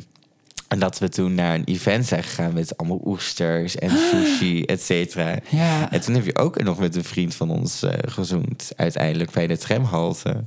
en 0.71 0.79
dat 0.79 0.99
we 0.99 1.09
toen 1.09 1.35
naar 1.35 1.55
een 1.55 1.63
event 1.65 2.05
zijn 2.05 2.23
gegaan 2.23 2.53
met 2.53 2.77
allemaal 2.77 3.01
oesters 3.05 3.75
en 3.75 3.89
sushi, 4.11 4.63
et 4.63 4.81
cetera. 4.81 5.37
Ja. 5.49 5.91
En 5.91 6.01
toen 6.01 6.15
heb 6.15 6.25
je 6.25 6.37
ook 6.37 6.63
nog 6.63 6.79
met 6.79 6.95
een 6.95 7.03
vriend 7.03 7.35
van 7.35 7.49
ons 7.49 7.83
eh, 7.83 7.93
gezoend. 8.01 8.71
Uiteindelijk 8.75 9.31
bij 9.31 9.47
de 9.47 9.57
tramhalte. 9.57 10.43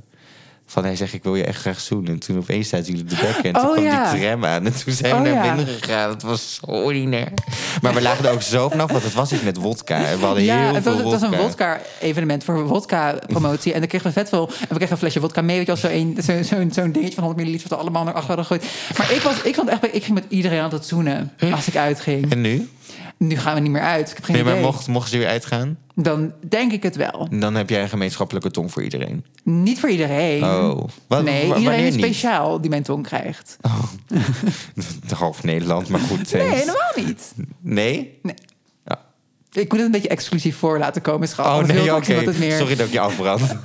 Van 0.67 0.83
hij 0.83 0.95
zegt, 0.95 1.13
ik 1.13 1.23
wil 1.23 1.35
je 1.35 1.43
echt 1.43 1.59
graag 1.59 1.79
zoenen. 1.79 2.11
En 2.11 2.19
toen 2.19 2.37
opeens 2.37 2.69
zaten 2.69 2.85
jullie 2.85 3.03
de 3.03 3.15
bekken. 3.21 3.43
En 3.43 3.53
toen 3.53 3.63
Oh, 3.65 3.71
kwam 3.71 3.83
ja. 3.83 4.11
die 4.13 4.21
tram 4.21 4.45
aan. 4.45 4.65
En 4.65 4.73
toen 4.83 4.93
zijn 4.93 5.11
we 5.11 5.17
Oh, 5.29 5.33
naar 5.35 5.45
ja. 5.45 5.55
binnen 5.55 5.73
gegaan. 5.79 6.09
Het 6.09 6.21
was 6.23 6.59
zo 6.63 6.71
ordinair. 6.71 7.31
Maar 7.81 7.93
we 7.93 8.01
lagen 8.01 8.25
er 8.25 8.31
ook 8.31 8.41
zo 8.41 8.69
vanaf, 8.69 8.91
want 8.91 9.03
het 9.03 9.13
was 9.13 9.31
iets 9.31 9.41
met 9.43 9.57
wodka. 9.57 10.05
En 10.05 10.19
we 10.19 10.25
hadden 10.25 10.43
Ja, 10.43 10.57
heel 10.65 10.73
het 10.73 10.83
veel 10.83 10.91
was, 10.91 11.01
het 11.01 11.11
was 11.11 11.31
een 11.31 11.37
wodka. 11.37 11.73
wodka-evenement 11.77 12.43
voor 12.43 12.67
wodka-promotie. 12.67 13.73
En 13.73 13.79
dan 13.79 13.87
kregen 13.87 14.07
we 14.07 14.13
vet 14.13 14.29
veel. 14.29 14.47
En 14.47 14.67
we 14.69 14.75
kregen 14.75 14.91
een 14.91 14.97
flesje 14.97 15.19
wodka 15.19 15.41
mee. 15.41 15.57
Weet 15.65 15.77
je 15.81 15.87
wel, 15.87 15.91
zo'n 15.91 16.17
zo, 16.23 16.43
zo, 16.55 16.65
zo'n 16.71 16.91
dingetje 16.91 17.13
van 17.15 17.23
100 17.23 17.35
milliliter... 17.35 17.69
wat 17.69 17.77
we 17.77 17.83
allemaal 17.83 18.03
naar 18.03 18.13
achter 18.13 18.35
hadden 18.35 18.45
gegooid. 18.45 18.97
Maar 18.97 19.11
ik, 19.11 19.21
was, 19.21 19.41
ik 19.41 19.55
vond 19.55 19.69
echt... 19.69 19.83
Ik 19.95 20.03
ging 20.03 20.13
met 20.13 20.25
iedereen 20.27 20.61
altijd 20.61 20.85
zoenen 20.85 21.31
als 21.51 21.67
ik 21.67 21.75
uitging. 21.75 22.31
En 22.31 22.41
nu? 22.41 22.69
Nu 23.17 23.37
gaan 23.37 23.53
we 23.53 23.59
niet 23.59 23.71
meer 23.71 23.81
uit. 23.81 24.09
Ik 24.09 24.15
heb 24.15 24.23
geen 24.25 24.35
Nee, 24.35 24.43
maar 24.43 24.53
idee. 24.53 24.65
mocht, 24.65 24.87
mochten 24.87 25.11
ze 25.11 25.17
weer 25.17 25.27
uitgaan? 25.27 25.77
Dan 25.95 26.33
denk 26.49 26.71
ik 26.71 26.83
het 26.83 26.95
wel. 26.95 27.27
Dan 27.31 27.55
heb 27.55 27.69
jij 27.69 27.81
een 27.81 27.89
gemeenschappelijke 27.89 28.51
tong 28.51 28.71
voor 28.71 28.83
iedereen. 28.83 29.25
Niet 29.43 29.79
voor 29.79 29.89
iedereen. 29.89 30.43
Oh. 30.43 30.87
Wat, 31.07 31.23
nee, 31.23 31.55
iedereen 31.55 31.85
is 31.85 31.95
niet? 31.95 32.03
speciaal 32.05 32.61
die 32.61 32.69
mijn 32.69 32.83
tong 32.83 33.03
krijgt. 33.03 33.57
Half 35.17 35.43
Nederland, 35.43 35.89
maar 35.89 35.99
goed. 35.99 36.31
Nee, 36.33 36.47
helemaal 36.47 36.91
niet. 36.95 37.33
Nee? 37.61 38.19
Nee. 38.21 38.35
Ja. 38.85 39.01
Ik 39.51 39.69
moet 39.69 39.71
het 39.71 39.85
een 39.85 39.91
beetje 39.91 40.07
exclusief 40.07 40.57
voor 40.57 40.79
laten 40.79 41.01
komen, 41.01 41.27
schat. 41.27 41.45
Oh 41.45 41.67
nee, 41.67 41.95
oké. 41.95 42.33
meer... 42.39 42.57
Sorry 42.57 42.75
dat 42.75 42.87
ik 42.87 42.93
je 42.93 42.99
afbrand. 42.99 43.41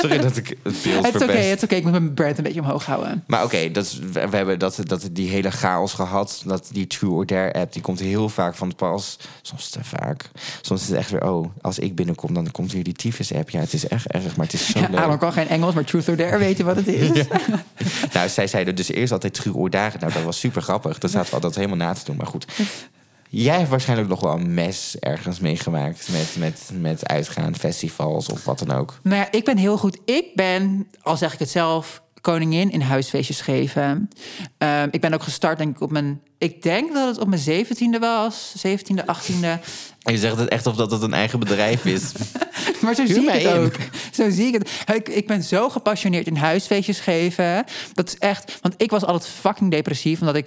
Sorry 0.00 0.18
dat 0.18 0.36
ik 0.36 0.48
het 0.48 0.82
beeld 0.82 1.04
Het 1.06 1.14
is 1.14 1.22
oké, 1.22 1.32
het 1.32 1.56
is 1.56 1.64
oké. 1.64 1.74
Ik 1.74 1.82
moet 1.82 1.92
mijn 1.92 2.14
brand 2.14 2.38
een 2.38 2.44
beetje 2.44 2.60
omhoog 2.60 2.86
houden. 2.86 3.24
Maar 3.26 3.44
oké, 3.44 3.70
dat 3.70 3.92
we, 4.12 4.28
we 4.28 4.36
hebben 4.36 4.58
dat, 4.58 4.78
dat, 4.84 5.08
die 5.12 5.28
hele 5.28 5.50
chaos 5.50 5.92
gehad. 5.92 6.42
Dat 6.46 6.68
die 6.72 6.86
True 6.86 7.10
or 7.10 7.26
Dare 7.26 7.52
app, 7.52 7.72
die 7.72 7.82
komt 7.82 8.00
heel 8.00 8.28
vaak 8.28 8.54
van 8.54 8.68
het 8.68 8.76
pas. 8.76 9.18
Soms 9.42 9.70
te 9.70 9.78
vaak. 9.82 10.30
Soms 10.60 10.82
is 10.82 10.88
het 10.88 10.96
echt 10.96 11.10
weer, 11.10 11.30
oh, 11.30 11.50
als 11.60 11.78
ik 11.78 11.94
binnenkom, 11.94 12.34
dan 12.34 12.50
komt 12.50 12.72
weer 12.72 12.84
die 12.84 12.94
tyfus 12.94 13.34
app. 13.34 13.50
Ja, 13.50 13.60
het 13.60 13.72
is 13.72 13.88
echt 13.88 14.06
erg, 14.06 14.36
maar 14.36 14.46
het 14.46 14.54
is 14.54 14.70
zo 14.70 14.78
Ja, 14.78 14.88
leuk. 14.90 15.00
Aaron 15.00 15.18
kan 15.18 15.32
geen 15.32 15.48
Engels, 15.48 15.74
maar 15.74 15.84
Truth 15.84 16.08
or 16.08 16.16
Dare 16.16 16.38
weet 16.38 16.56
je 16.56 16.64
wat 16.64 16.76
het 16.76 16.86
is. 16.86 17.10
Nou, 18.12 18.28
zij 18.28 18.46
zeiden 18.46 18.74
dus 18.76 18.88
eerst 18.88 19.12
altijd 19.12 19.34
True 19.34 19.54
or 19.54 19.70
Dare. 19.70 19.98
Nou, 20.00 20.12
dat 20.12 20.22
was 20.22 20.38
super 20.38 20.62
grappig. 20.62 20.98
Dan 20.98 21.10
zaten 21.10 21.28
we 21.28 21.34
altijd 21.34 21.54
helemaal 21.54 21.76
na 21.76 21.92
te 21.92 22.04
doen, 22.04 22.16
maar 22.16 22.26
goed. 22.26 22.46
Jij 23.32 23.56
hebt 23.56 23.70
waarschijnlijk 23.70 24.08
nog 24.08 24.20
wel 24.20 24.32
een 24.32 24.54
mes 24.54 24.96
ergens 24.98 25.40
meegemaakt 25.40 26.08
met, 26.08 26.36
met, 26.38 26.70
met 26.80 27.08
uitgaan, 27.08 27.56
festivals 27.56 28.28
of 28.28 28.44
wat 28.44 28.58
dan 28.58 28.70
ook. 28.70 28.98
Nou 29.02 29.16
ja, 29.16 29.28
ik 29.30 29.44
ben 29.44 29.56
heel 29.56 29.78
goed. 29.78 29.98
Ik 30.04 30.34
ben, 30.34 30.88
al 31.02 31.16
zeg 31.16 31.32
ik 31.32 31.38
het 31.38 31.50
zelf, 31.50 32.02
koningin 32.20 32.70
in 32.70 32.80
huisfeestjes 32.80 33.40
geven. 33.40 34.08
Ehm, 34.58 34.88
ik 34.90 35.00
ben 35.00 35.14
ook 35.14 35.22
gestart, 35.22 35.58
denk 35.58 35.76
ik, 35.76 35.82
op 35.82 35.90
mijn... 35.90 36.20
Ik 36.38 36.62
denk 36.62 36.92
dat 36.94 37.08
het 37.08 37.18
op 37.18 37.28
mijn 37.28 37.40
zeventiende 37.40 37.98
was. 37.98 38.54
Zeventiende, 38.56 39.06
achttiende. 39.06 39.58
En 40.00 40.12
je 40.12 40.18
zegt 40.18 40.36
het 40.36 40.48
echt 40.48 40.66
of 40.66 40.76
dat 40.76 40.90
het 40.90 41.02
een 41.02 41.14
eigen 41.14 41.38
bedrijf 41.38 41.84
is. 41.84 42.12
Maar 42.82 42.94
zo 42.94 43.04
Huur 43.04 43.14
zie 43.14 43.22
ik 43.22 43.32
het 43.32 43.42
in. 43.42 43.48
ook. 43.48 43.74
Zo 44.12 44.30
zie 44.30 44.46
ik 44.46 44.52
het. 44.52 44.96
Ik, 44.96 45.08
ik 45.08 45.26
ben 45.26 45.42
zo 45.42 45.68
gepassioneerd 45.68 46.26
in 46.26 46.36
huisfeestjes 46.36 47.00
geven. 47.00 47.64
Dat 47.94 48.08
is 48.08 48.18
echt... 48.18 48.58
Want 48.60 48.74
ik 48.76 48.90
was 48.90 49.04
altijd 49.04 49.30
fucking 49.30 49.70
depressief. 49.70 50.20
Omdat 50.20 50.36
ik 50.36 50.46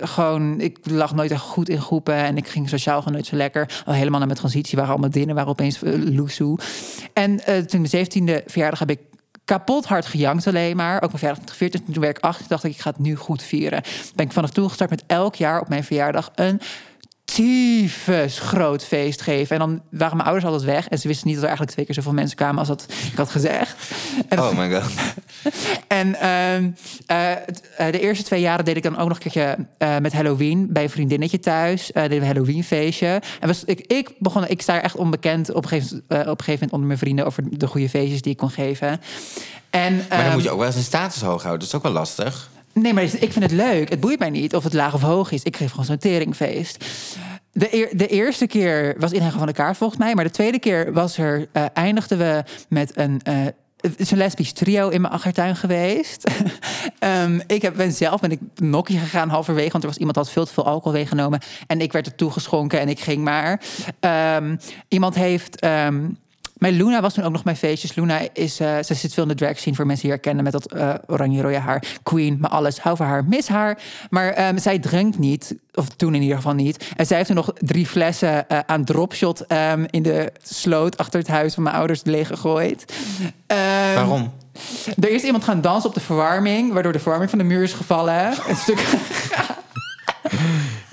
gewoon... 0.00 0.60
Ik 0.60 0.78
lag 0.82 1.14
nooit 1.14 1.30
echt 1.30 1.40
goed 1.40 1.68
in 1.68 1.80
groepen. 1.80 2.14
En 2.14 2.36
ik 2.36 2.48
ging 2.48 2.68
sociaal 2.68 2.98
gewoon 2.98 3.12
nooit 3.12 3.26
zo 3.26 3.36
lekker. 3.36 3.82
Al 3.84 3.92
helemaal 3.92 4.18
naar 4.18 4.28
mijn 4.28 4.40
transitie 4.40 4.78
waren 4.78 4.92
al 4.92 4.98
mijn 4.98 5.12
dingen 5.12 5.34
waren 5.34 5.50
opeens 5.50 5.82
uh, 5.82 6.14
loesoe. 6.14 6.58
En 7.12 7.44
eh, 7.44 7.56
toen 7.56 7.80
mijn 7.80 7.90
zeventiende 7.90 8.42
verjaardag 8.46 8.78
heb 8.78 8.90
ik 8.90 8.98
kapot 9.48 9.86
hard 9.86 10.06
gejankt 10.06 10.46
alleen 10.46 10.76
maar. 10.76 10.94
Ook 10.94 11.12
mijn 11.12 11.18
verjaardag 11.18 11.50
gevierd. 11.50 11.74
En 11.74 11.84
toen 11.92 12.02
werd 12.02 12.16
ik 12.16 12.24
acht. 12.24 12.48
dacht 12.48 12.64
ik, 12.64 12.70
ik 12.70 12.80
ga 12.80 12.90
het 12.90 12.98
nu 12.98 13.16
goed 13.16 13.42
vieren. 13.42 13.82
Ben 14.14 14.26
ik 14.26 14.32
vanaf 14.32 14.50
toen 14.50 14.68
gestart 14.68 14.90
met 14.90 15.04
elk 15.06 15.34
jaar 15.34 15.60
op 15.60 15.68
mijn 15.68 15.84
verjaardag... 15.84 16.30
een 16.34 16.60
tyfus 17.34 18.38
groot 18.38 18.84
feest 18.84 19.22
geven. 19.22 19.60
En 19.60 19.66
dan 19.66 19.82
waren 19.90 20.16
mijn 20.16 20.28
ouders 20.28 20.50
altijd 20.52 20.70
weg. 20.70 20.88
En 20.88 20.98
ze 20.98 21.08
wisten 21.08 21.26
niet 21.26 21.34
dat 21.34 21.42
er 21.42 21.48
eigenlijk 21.48 21.76
twee 21.76 21.86
keer 21.86 21.94
zoveel 21.94 22.18
mensen 22.18 22.36
kwamen 22.36 22.58
als 22.58 22.68
dat 22.68 22.86
ik 23.12 23.16
had 23.16 23.30
gezegd. 23.30 23.76
En, 24.28 24.38
Oh 24.38 24.58
my 24.58 24.72
god. 24.72 24.90
en 25.88 26.14
ehm, 26.14 26.70
eh, 27.06 27.32
eh, 27.32 27.92
de 27.92 28.00
eerste 28.00 28.24
twee 28.24 28.40
jaren 28.40 28.64
deed 28.64 28.76
ik 28.76 28.82
dan 28.82 28.98
ook 28.98 29.08
nog 29.08 29.16
een 29.16 29.30
keertje 29.30 29.66
eh, 29.78 29.98
met 29.98 30.12
Halloween 30.12 30.66
bij 30.70 30.82
een 30.82 30.90
vriendinnetje 30.90 31.38
thuis. 31.38 31.86
Deden 31.86 32.10
we 32.10 32.16
een 32.16 32.26
Halloween 32.26 32.64
feestje. 32.64 33.22
En 33.40 33.46
was, 33.46 33.64
ik, 33.64 33.80
ik 33.80 34.10
begon, 34.18 34.46
ik 34.46 34.62
sta 34.62 34.74
er 34.74 34.82
echt 34.82 34.96
onbekend 34.96 35.52
op 35.52 35.62
een, 35.62 35.68
gegeven, 35.68 35.98
op 35.98 36.16
een 36.16 36.24
gegeven 36.24 36.52
moment 36.52 36.72
onder 36.72 36.86
mijn 36.86 36.98
vrienden 36.98 37.26
over 37.26 37.58
de 37.58 37.66
goede 37.66 37.88
feestjes 37.88 38.22
die 38.22 38.32
ik 38.32 38.38
kon 38.38 38.50
geven. 38.50 39.00
En, 39.70 39.96
Maar 39.96 40.06
dan 40.08 40.18
ehm, 40.18 40.32
moet 40.32 40.42
je 40.42 40.50
ook 40.50 40.58
wel 40.58 40.66
eens 40.66 40.76
een 40.76 40.82
status 40.82 41.22
hoog 41.22 41.42
houden. 41.42 41.58
Dat 41.58 41.68
is 41.68 41.74
ook 41.74 41.82
wel 41.82 41.92
lastig. 41.92 42.50
Nee, 42.82 42.92
maar 42.92 43.02
ik 43.02 43.32
vind 43.32 43.42
het 43.44 43.52
leuk. 43.52 43.88
Het 43.88 44.00
boeit 44.00 44.18
mij 44.18 44.30
niet 44.30 44.54
of 44.54 44.64
het 44.64 44.72
laag 44.72 44.94
of 44.94 45.02
hoog 45.02 45.30
is. 45.30 45.42
Ik 45.42 45.56
geef 45.56 45.70
gewoon 45.70 45.84
zo'n 45.84 45.98
teringfeest. 45.98 46.84
De, 47.52 47.90
de 47.92 48.06
eerste 48.06 48.46
keer 48.46 48.94
was 48.98 49.12
inhegen 49.12 49.38
van 49.38 49.46
de 49.46 49.52
kaart 49.52 49.76
volgens 49.76 49.98
mij. 49.98 50.14
Maar 50.14 50.24
de 50.24 50.30
tweede 50.30 50.58
keer 50.58 50.92
was 50.92 51.18
er, 51.18 51.48
eh, 51.52 51.64
eindigden 51.74 52.18
we 52.18 52.42
met 52.68 52.96
een... 52.96 53.20
eh, 53.22 53.34
het 53.80 54.00
is 54.00 54.10
een 54.10 54.18
lesbisch 54.18 54.52
trio 54.52 54.88
in 54.88 55.00
mijn 55.00 55.12
achtertuin 55.12 55.56
geweest. 55.56 56.30
Ehm, 56.98 57.40
ik 57.46 57.62
heb, 57.62 57.76
ben 57.76 57.92
zelf 57.92 58.20
ben 58.20 58.30
ik 58.30 58.40
nokkie 58.54 58.98
gegaan 58.98 59.28
halverwege, 59.28 59.70
want 59.70 59.82
er 59.82 59.88
was 59.88 59.98
iemand 59.98 60.16
had 60.16 60.30
veel 60.30 60.44
te 60.46 60.52
veel 60.52 60.64
alcohol 60.66 60.92
meegenomen 60.92 61.40
en 61.66 61.80
ik 61.80 61.92
werd 61.92 62.06
er 62.06 62.14
toegeschonken 62.14 62.80
en 62.80 62.88
ik 62.88 63.00
ging 63.00 63.24
maar. 63.24 63.60
Ehm, 64.00 64.56
iemand 64.88 65.14
heeft 65.14 65.60
ehm, 65.60 66.04
mijn 66.58 66.74
Luna 66.74 67.00
was 67.00 67.14
toen 67.14 67.24
ook 67.24 67.32
nog 67.32 67.44
mijn 67.44 67.56
feestjes. 67.56 67.94
Luna 67.94 68.20
is, 68.32 68.60
eh, 68.60 68.76
ze 68.84 68.94
zit 68.94 69.14
veel 69.14 69.22
in 69.22 69.28
de 69.28 69.34
drag 69.34 69.58
scene 69.58 69.76
voor 69.76 69.86
mensen 69.86 70.04
die 70.04 70.14
herkennen 70.14 70.44
met 70.44 70.52
dat 70.52 70.72
eh, 70.72 70.94
oranje 71.06 71.42
rode 71.42 71.58
haar. 71.58 71.84
Queen, 72.02 72.36
maar 72.40 72.50
alles. 72.50 72.78
Hou 72.78 72.96
van 72.96 73.06
haar, 73.06 73.24
mis 73.24 73.48
haar. 73.48 73.78
Maar 74.10 74.28
ehm, 74.32 74.58
zij 74.58 74.78
drinkt 74.78 75.18
niet, 75.18 75.54
of 75.74 75.88
toen 75.88 76.14
in 76.14 76.22
ieder 76.22 76.36
geval 76.36 76.54
niet. 76.54 76.92
En 76.96 77.06
zij 77.06 77.16
heeft 77.16 77.28
toen 77.28 77.36
nog 77.36 77.52
drie 77.58 77.86
flessen 77.86 78.48
eh, 78.48 78.58
aan 78.66 78.84
dropshot 78.84 79.46
ehm, 79.46 79.84
in 79.90 80.02
de 80.02 80.32
sloot 80.42 80.96
achter 80.96 81.20
het 81.20 81.28
huis 81.28 81.54
van 81.54 81.62
mijn 81.62 81.76
ouders 81.76 82.04
leeggegooid. 82.04 82.94
Ehm, 83.46 83.94
Waarom? 83.94 84.32
er 85.00 85.10
is 85.10 85.22
iemand 85.22 85.44
gaan 85.44 85.60
dansen 85.60 85.88
op 85.88 85.94
de 85.94 86.00
verwarming, 86.00 86.72
waardoor 86.72 86.92
de 86.92 86.98
verwarming 86.98 87.30
van 87.30 87.38
de 87.38 87.44
muur 87.44 87.62
is 87.62 87.72
gevallen. 87.72 88.26
Een 88.48 88.56
stuk, 88.56 88.78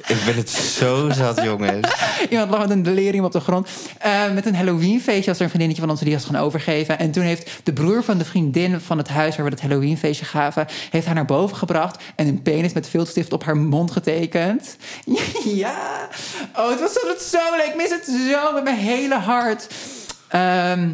Ik 0.07 0.25
ben 0.25 0.35
het 0.35 0.50
zo 0.50 1.09
zat, 1.09 1.41
jongens. 1.43 1.88
iemand 2.29 2.50
lag 2.50 2.59
met 2.59 2.69
een 2.69 2.83
delirium 2.83 3.24
op 3.24 3.31
de 3.31 3.39
grond. 3.39 3.69
Eh, 4.00 4.31
met 4.33 4.45
een 4.45 4.55
Halloweenfeestje 4.55 5.25
was 5.25 5.38
er 5.38 5.43
een 5.43 5.50
vriendinnetje 5.50 5.81
van 5.81 5.91
ons 5.91 6.00
die 6.00 6.13
was 6.13 6.25
gaan 6.25 6.35
overgeven. 6.35 7.00
En 7.00 7.12
toen 7.12 7.24
heeft 7.24 7.50
de 7.63 7.74
broer 7.74 8.03
van 8.03 8.17
de 8.17 8.25
vriendin 8.25 8.79
van 8.79 8.97
het 8.97 9.07
huis 9.07 9.35
waar 9.35 9.45
we 9.45 9.51
dat 9.51 9.62
Halloweenfeestje 9.62 10.25
gaven, 10.25 10.67
heeft 10.89 11.05
haar 11.05 11.15
naar 11.15 11.25
boven 11.25 11.57
gebracht 11.57 12.03
en 12.15 12.27
een 12.27 12.41
penis 12.41 12.74
met 12.74 12.89
viltstift 12.89 13.33
op 13.33 13.43
haar 13.43 13.57
mond 13.57 13.91
getekend. 13.91 14.77
ja, 15.63 16.09
oh, 16.55 16.69
het 16.69 16.79
was 16.79 16.93
zo 17.29 17.55
leuk. 17.57 17.65
Ik 17.65 17.75
mis 17.75 17.89
het 17.89 18.05
zo 18.29 18.53
met 18.53 18.63
mijn 18.63 18.77
hele 18.77 19.15
hart. 19.15 19.67
Ehm 20.27 20.89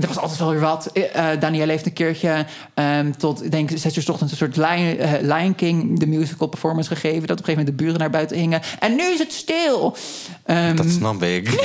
er 0.00 0.08
was 0.08 0.18
altijd 0.18 0.38
wel 0.38 0.50
weer 0.50 0.60
wat. 0.60 0.86
Eh, 0.92 1.26
Danielle 1.40 1.72
heeft 1.72 1.86
een 1.86 1.92
keertje 1.92 2.46
ehm, 2.74 3.10
tot, 3.12 3.44
ik 3.44 3.50
denk, 3.50 3.70
zes 3.74 3.96
uur 3.96 4.10
ochtends 4.10 4.32
een 4.32 4.38
soort 4.38 4.56
Lion, 4.56 4.98
eh, 4.98 5.12
Lion 5.20 5.54
King, 5.54 5.98
de 5.98 6.06
musical 6.06 6.46
performance 6.48 6.88
gegeven. 6.94 7.26
Dat 7.26 7.30
op 7.30 7.38
een 7.38 7.44
gegeven 7.44 7.58
moment 7.58 7.78
de 7.78 7.84
buren 7.84 8.00
naar 8.00 8.10
buiten 8.10 8.36
hingen. 8.36 8.60
En 8.78 8.94
nu 8.96 9.02
is 9.12 9.18
het 9.18 9.32
stil. 9.32 9.96
Ehm, 10.44 10.76
Dat 10.76 10.86
snap 10.90 11.22
ik. 11.22 11.48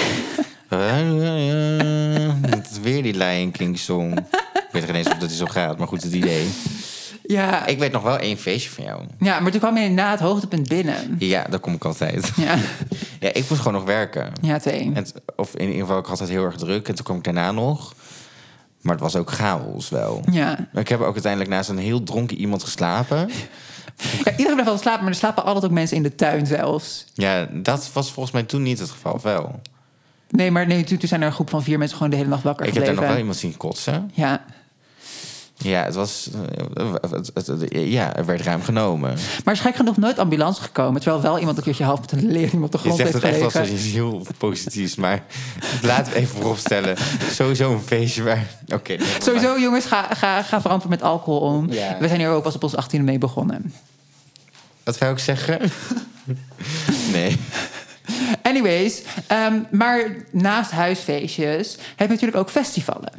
Het 2.50 2.68
is 2.72 2.80
weer 2.82 3.04
die 3.04 3.18
Lion 3.18 3.52
King 3.52 3.80
song. 3.80 4.18
Ik 4.54 4.72
weet 4.72 4.84
geen 4.84 4.96
eens 4.96 5.08
of 5.08 5.18
dat 5.18 5.30
die 5.30 5.38
zo 5.38 5.46
gaat, 5.46 5.78
maar 5.78 5.88
goed, 5.88 6.04
het 6.04 6.14
idee. 6.14 6.48
ja, 7.24 7.66
Ik 7.66 7.80
weet 7.80 7.92
nog 7.92 8.04
wel 8.04 8.18
één 8.18 8.38
feestje 8.38 8.70
van 8.70 8.84
jou. 8.84 9.02
ja, 9.20 9.40
maar 9.40 9.52
toen 9.52 9.60
kwam 9.60 9.78
je 9.78 9.90
na 9.90 10.12
het 10.12 10.20
hoogtepunt 10.20 10.68
binnen. 10.68 11.16
Ja, 11.20 11.44
daar 11.50 11.60
kom 11.60 11.74
ik 11.74 11.86
altijd. 11.86 12.32
Ja, 12.36 12.56
Ja, 13.20 13.30
ik 13.34 13.44
moest 13.50 13.62
gewoon 13.62 13.74
nog 13.74 13.84
werken. 13.84 14.32
ja 14.42 14.60
twee. 14.60 14.92
En, 14.94 15.06
of 15.36 15.56
in 15.56 15.66
ieder 15.68 15.80
geval, 15.82 16.00
ik 16.00 16.06
had 16.06 16.20
het 16.20 16.30
heel 16.30 16.44
erg 16.44 16.56
druk. 16.58 16.88
En 16.88 16.96
toen 16.96 17.06
kwam 17.06 17.18
ik 17.18 17.24
daarna 17.24 17.52
nog. 17.52 17.94
Maar 18.86 18.94
het 18.94 19.04
was 19.04 19.16
ook 19.16 19.32
chaos 19.32 19.90
wel. 19.90 20.22
Ja. 20.32 20.68
Ik 20.74 20.88
heb 20.88 21.00
ook 21.02 21.14
uiteindelijk 21.14 21.52
naast 21.52 21.70
een 21.70 21.78
heel 21.78 22.04
dronken 22.04 22.38
iemand 22.38 22.64
geslapen. 22.64 23.18
ja, 24.24 24.32
iedereen 24.32 24.54
blijft 24.54 24.66
wel 24.66 24.78
slapen, 24.78 25.00
maar 25.04 25.12
er 25.12 25.18
slapen 25.18 25.44
altijd 25.44 25.66
ook 25.66 25.72
mensen 25.72 25.98
in 25.98 26.04
de 26.04 26.16
tuin 26.16 26.46
zelfs. 26.48 27.06
Ja, 27.14 27.48
dat 27.52 27.90
was 27.94 28.12
volgens 28.12 28.34
mij 28.34 28.44
toen 28.44 28.64
niet 28.64 28.80
het 28.80 28.90
geval. 28.90 29.20
Wel. 29.24 29.62
Nee, 30.30 30.52
maar 30.52 30.68
nee, 30.68 30.84
toen, 30.84 30.98
toen 30.98 31.08
zijn 31.08 31.22
er 31.22 31.28
een 31.28 31.34
groep 31.34 31.50
van 31.50 31.64
vier 31.64 31.78
mensen 31.78 31.98
gewoon 31.98 32.12
de 32.12 32.18
hele 32.18 32.30
nacht 32.30 32.44
wakker 32.44 32.66
Ik 32.66 32.74
heb 32.74 32.84
daar 32.84 32.94
gebleven. 32.94 33.16
nog 33.16 33.26
wel 33.26 33.34
iemand 33.36 33.54
zien 33.54 33.58
kotsen. 33.68 34.12
Ja, 34.14 34.46
Ja, 35.58 35.84
het 35.84 35.96
was. 35.96 36.30
eh, 36.74 36.94
het- 37.12 37.32
het- 37.34 37.48
het- 37.48 37.68
ja, 37.72 38.16
er 38.16 38.26
werd 38.26 38.42
ruim 38.42 38.62
genomen. 38.62 39.18
maar 39.44 39.54
is 39.54 39.60
gek 39.60 39.76
genoeg 39.76 39.98
nooit 39.98 40.20
ambulance 40.20 40.62
gekomen. 40.62 41.02
Terwijl 41.02 41.22
wel 41.24 41.40
iemand 41.40 41.58
een 41.58 41.64
keertje 41.64 41.84
half 41.84 42.00
met 42.02 42.12
een 42.12 42.32
leerling 42.32 42.64
op 42.64 42.72
de 42.72 42.78
Je 42.78 42.84
grond 42.84 42.98
zegt 42.98 43.12
heeft 43.14 43.26
het 43.26 43.34
echt 43.34 43.44
als 43.44 43.54
gelegen. 43.54 43.76
iets 43.76 43.94
heel 43.94 44.26
positiefs, 44.38 44.96
maar 44.96 45.24
laten 45.82 46.14
we 46.14 46.20
even 46.20 46.36
vooropstellen. 46.36 46.98
Sowieso 47.32 47.72
een 47.74 47.82
feestje 47.82 48.24
waar. 48.24 48.46
Oké. 48.74 48.96
Sowieso, 49.22 49.60
jongens, 49.60 49.86
ga, 49.86 50.08
ga, 50.14 50.42
ga 50.42 50.62
verantwoord 50.62 51.00
met 51.00 51.02
alcohol 51.10 51.40
om. 51.40 51.72
Ja. 51.72 51.98
We 52.00 52.08
zijn 52.08 52.20
hier 52.20 52.30
ook 52.30 52.44
pas 52.44 52.56
op 52.56 52.64
ons 52.64 52.76
18e 52.76 53.00
mee 53.04 53.18
begonnen. 53.18 53.74
Wat 54.84 54.98
wou 54.98 55.12
ik 55.12 55.20
zeggen? 55.20 55.72
Nee. 57.12 57.38
Anyways, 58.42 59.02
ehm, 59.28 59.54
maar 59.72 60.00
naast 60.32 60.72
huisfeestjes 60.72 61.76
heb 61.96 62.08
je 62.08 62.14
natuurlijk 62.14 62.38
ook 62.38 62.50
festivalen. 62.50 63.12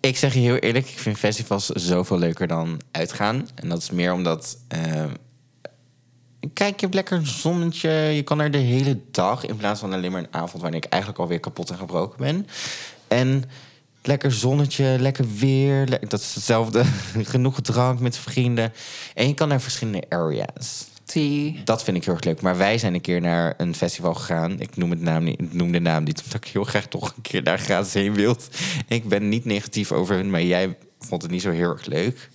Ik 0.00 0.16
zeg 0.16 0.34
je 0.34 0.40
heel 0.40 0.56
eerlijk, 0.56 0.88
ik 0.88 0.98
vind 0.98 1.18
festivals 1.18 1.66
zoveel 1.66 2.18
leuker 2.18 2.46
dan 2.46 2.80
uitgaan. 2.90 3.48
En 3.54 3.68
dat 3.68 3.78
is 3.78 3.90
meer 3.90 4.12
omdat. 4.12 4.58
eh, 4.68 5.04
kijk, 6.52 6.74
je 6.74 6.80
hebt 6.80 6.94
lekker 6.94 7.16
een 7.18 7.26
zonnetje. 7.26 7.90
Je 7.90 8.22
kan 8.22 8.40
er 8.40 8.50
de 8.50 8.58
hele 8.58 9.00
dag 9.10 9.46
in 9.46 9.56
plaats 9.56 9.80
van 9.80 9.92
alleen 9.92 10.12
maar 10.12 10.20
een 10.20 10.34
avond 10.34 10.62
waarin 10.62 10.82
ik 10.82 10.84
eigenlijk 10.84 11.22
alweer 11.22 11.40
kapot 11.40 11.70
en 11.70 11.76
gebroken 11.76 12.18
ben. 12.18 12.46
En 13.08 13.44
Lekker 14.02 14.32
zonnetje, 14.32 14.96
lekker 14.98 15.26
weer. 15.38 16.08
Dat 16.08 16.20
is 16.20 16.34
hetzelfde. 16.34 16.84
Genoeg 17.22 17.60
drank 17.60 18.00
met 18.00 18.16
vrienden. 18.16 18.72
En 19.14 19.26
je 19.28 19.34
kan 19.34 19.48
naar 19.48 19.60
verschillende 19.60 20.06
areas. 20.08 20.86
Dat 21.64 21.84
vind 21.84 21.96
ik 21.96 22.04
heel 22.04 22.14
erg 22.14 22.24
leuk. 22.24 22.40
Maar 22.40 22.56
wij 22.56 22.78
zijn 22.78 22.94
een 22.94 23.00
keer 23.00 23.20
naar 23.20 23.54
een 23.56 23.74
festival 23.74 24.14
gegaan. 24.14 24.60
Ik 24.60 24.76
noem, 24.76 24.90
het 24.90 25.00
naam 25.00 25.24
niet, 25.24 25.40
ik 25.40 25.52
noem 25.52 25.72
de 25.72 25.80
naam 25.80 26.04
niet, 26.04 26.22
omdat 26.24 26.44
ik 26.44 26.52
heel 26.52 26.64
graag 26.64 26.86
toch 26.86 27.12
een 27.16 27.22
keer 27.22 27.44
daar 27.44 27.58
gratis 27.58 27.94
heen 27.94 28.14
wil. 28.14 28.36
Ik 28.88 29.08
ben 29.08 29.28
niet 29.28 29.44
negatief 29.44 29.92
over 29.92 30.14
hun, 30.14 30.30
maar 30.30 30.42
jij 30.42 30.76
vond 30.98 31.22
het 31.22 31.30
niet 31.30 31.42
zo 31.42 31.50
heel 31.50 31.70
erg 31.70 31.86
leuk. 31.86 32.28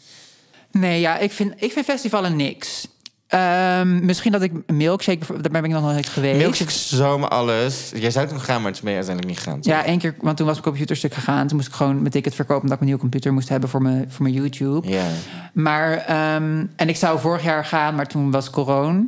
Nee, 0.71 0.99
ja, 0.99 1.17
ik 1.17 1.31
vind, 1.31 1.53
ik 1.57 1.71
vind 1.71 1.85
festivalen 1.85 2.35
niks. 2.35 2.87
Ehm, 3.27 4.05
misschien 4.05 4.31
dat 4.31 4.41
ik 4.41 4.51
milkshake, 4.71 5.25
daar 5.41 5.51
ben 5.51 5.63
ik 5.63 5.71
nog 5.71 5.81
nooit 5.81 6.09
geweest. 6.09 6.37
Milkshake 6.37 6.71
zomaar 6.71 7.29
alles. 7.29 7.91
Jij 7.95 8.11
zou 8.11 8.27
toen 8.27 8.41
gaan, 8.41 8.57
maar 8.57 8.65
het 8.67 8.75
is 8.75 8.81
mee 8.81 8.95
uiteindelijk 8.95 9.33
niet 9.35 9.43
gegaan. 9.43 9.61
toch? 9.61 9.73
Ja, 9.73 9.85
één 9.85 9.99
keer, 9.99 10.15
want 10.21 10.37
toen 10.37 10.45
was 10.45 10.55
mijn 10.55 10.67
computerstuk 10.67 11.13
gegaan. 11.13 11.47
Toen 11.47 11.55
moest 11.57 11.67
ik 11.69 11.73
gewoon 11.73 11.95
mijn 11.99 12.11
ticket 12.11 12.35
verkopen 12.35 12.61
omdat 12.61 12.73
ik 12.73 12.79
een 12.79 12.85
nieuwe 12.85 13.01
computer 13.01 13.33
moest 13.33 13.49
hebben 13.49 13.69
voor 13.69 13.81
mijn, 13.81 14.05
voor 14.09 14.23
mijn 14.23 14.35
YouTube. 14.35 14.87
Ja, 14.87 15.03
Maar, 15.53 15.97
ehm, 15.97 16.65
en 16.75 16.89
ik 16.89 16.95
zou 16.95 17.19
vorig 17.19 17.43
jaar 17.43 17.65
gaan, 17.65 17.95
maar 17.95 18.07
toen 18.07 18.31
was 18.31 18.49
corona. 18.49 19.03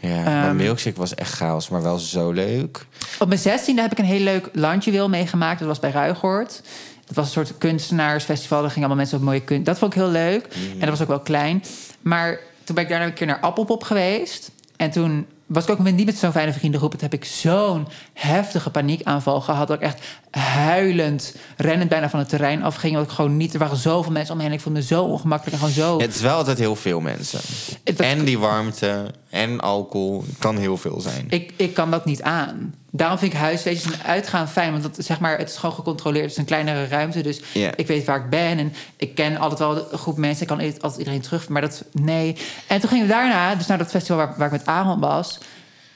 ja. 0.00 0.22
maar 0.22 0.46
Ehm, 0.48 0.56
Milkshake 0.56 0.98
was 0.98 1.14
echt 1.14 1.32
chaos, 1.32 1.68
maar 1.68 1.82
wel 1.82 1.98
zo 1.98 2.30
leuk. 2.30 2.86
Op 3.18 3.28
mijn 3.28 3.40
zestiende 3.40 3.82
heb 3.82 3.92
ik 3.92 3.98
een 3.98 4.04
heel 4.04 4.20
leuk 4.20 4.48
landjewil 4.52 5.08
meegemaakt. 5.08 5.58
Dat 5.58 5.68
was 5.68 5.78
bij 5.78 5.90
Ruigoort. 5.90 6.62
Dat 7.06 7.16
was 7.16 7.24
een 7.26 7.32
soort 7.32 7.58
kunstenaarsfestival. 7.58 8.60
Daar 8.60 8.70
gingen 8.70 8.88
allemaal 8.88 9.04
mensen 9.04 9.18
op 9.18 9.24
mooie 9.24 9.40
kunst. 9.44 9.64
Dat 9.66 9.78
vond 9.78 9.94
ik 9.94 10.00
heel 10.00 10.10
leuk. 10.10 10.46
En 10.72 10.78
dat 10.80 10.88
was 10.88 11.00
ook 11.02 11.08
wel 11.08 11.20
klein. 11.20 11.62
Maar 12.02 12.38
toen 12.66 12.74
ben 12.74 12.84
ik 12.84 12.90
daarna 12.90 13.06
een 13.06 13.12
keer 13.12 13.26
naar 13.26 13.40
Appelpop 13.40 13.82
geweest. 13.82 14.50
En 14.76 14.90
toen 14.90 15.26
was 15.46 15.64
ik 15.64 15.70
ook 15.70 15.78
met- 15.78 15.94
niet 15.94 16.06
met 16.06 16.16
zo'n 16.18 16.32
fijne 16.32 16.52
vriendengroep. 16.52 16.90
Toen 16.90 17.00
heb 17.00 17.12
ik 17.12 17.24
zo'n 17.24 17.88
heftige 18.12 18.70
paniekaanval 18.70 19.40
gehad. 19.40 19.68
Dat 19.68 19.76
ik 19.76 19.82
echt 19.82 20.00
huilend, 20.30 21.34
rennend 21.56 21.88
bijna 21.90 22.10
van 22.10 22.18
het 22.18 22.28
terrein 22.28 22.62
afging. 22.62 22.94
Dat 22.94 23.04
ik 23.04 23.10
gewoon 23.10 23.36
niet... 23.36 23.52
Er 23.52 23.58
waren 23.58 23.76
zoveel 23.76 24.12
mensen 24.12 24.32
om 24.32 24.36
me 24.38 24.44
heen. 24.44 24.52
Ik 24.52 24.60
vond 24.60 24.74
me 24.74 24.82
zo 24.82 25.04
ongemakkelijk 25.04 25.52
en 25.62 25.68
gewoon 25.68 25.74
zo... 25.86 25.96
Ja, 25.98 26.04
het 26.06 26.14
is 26.14 26.20
wel 26.20 26.36
altijd 26.36 26.58
heel 26.58 26.76
veel 26.76 27.00
mensen. 27.00 27.40
Dat- 27.84 27.96
En 28.00 28.24
die 28.24 28.38
warmte 28.38 29.10
en 29.30 29.60
alcohol 29.60 30.24
kan 30.38 30.56
heel 30.56 30.76
veel 30.76 31.00
zijn. 31.00 31.26
Ik, 31.28 31.52
ik 31.56 31.74
kan 31.74 31.90
dat 31.90 32.04
niet 32.04 32.22
aan. 32.22 32.74
Daarom 32.90 33.18
vind 33.18 33.32
ik 33.32 33.38
huisfeestjes 33.38 33.92
en 33.92 34.02
uitgaan 34.04 34.48
fijn. 34.48 34.70
Want 34.70 34.82
dat, 34.82 34.96
zeg 35.04 35.20
maar, 35.20 35.38
het 35.38 35.48
is 35.50 35.56
gewoon 35.56 35.74
gecontroleerd. 35.74 36.22
Het 36.24 36.32
is 36.32 36.38
een 36.38 36.44
kleinere 36.44 36.86
ruimte. 36.86 37.20
Dus 37.20 37.40
ik 37.76 37.86
weet 37.86 38.04
waar 38.04 38.24
ik 38.24 38.30
ben. 38.30 38.58
En 38.58 38.72
ik 38.96 39.14
ken 39.14 39.36
altijd 39.36 39.58
wel 39.58 39.92
een 39.92 39.98
groep 39.98 40.16
mensen. 40.16 40.42
Ik 40.42 40.48
kan 40.48 40.60
altijd 40.60 40.96
iedereen 40.96 41.20
terug. 41.20 41.48
Maar 41.48 41.60
dat, 41.60 41.84
nee. 41.92 42.36
En 42.66 42.80
toen 42.80 42.88
gingen 42.88 43.06
we 43.06 43.12
daarna, 43.12 43.54
dus 43.54 43.66
naar 43.66 43.78
dat 43.78 43.90
festival 43.90 44.16
waar, 44.16 44.34
waar 44.36 44.46
ik 44.46 44.52
met 44.52 44.66
Aaron 44.66 45.00
was. 45.00 45.38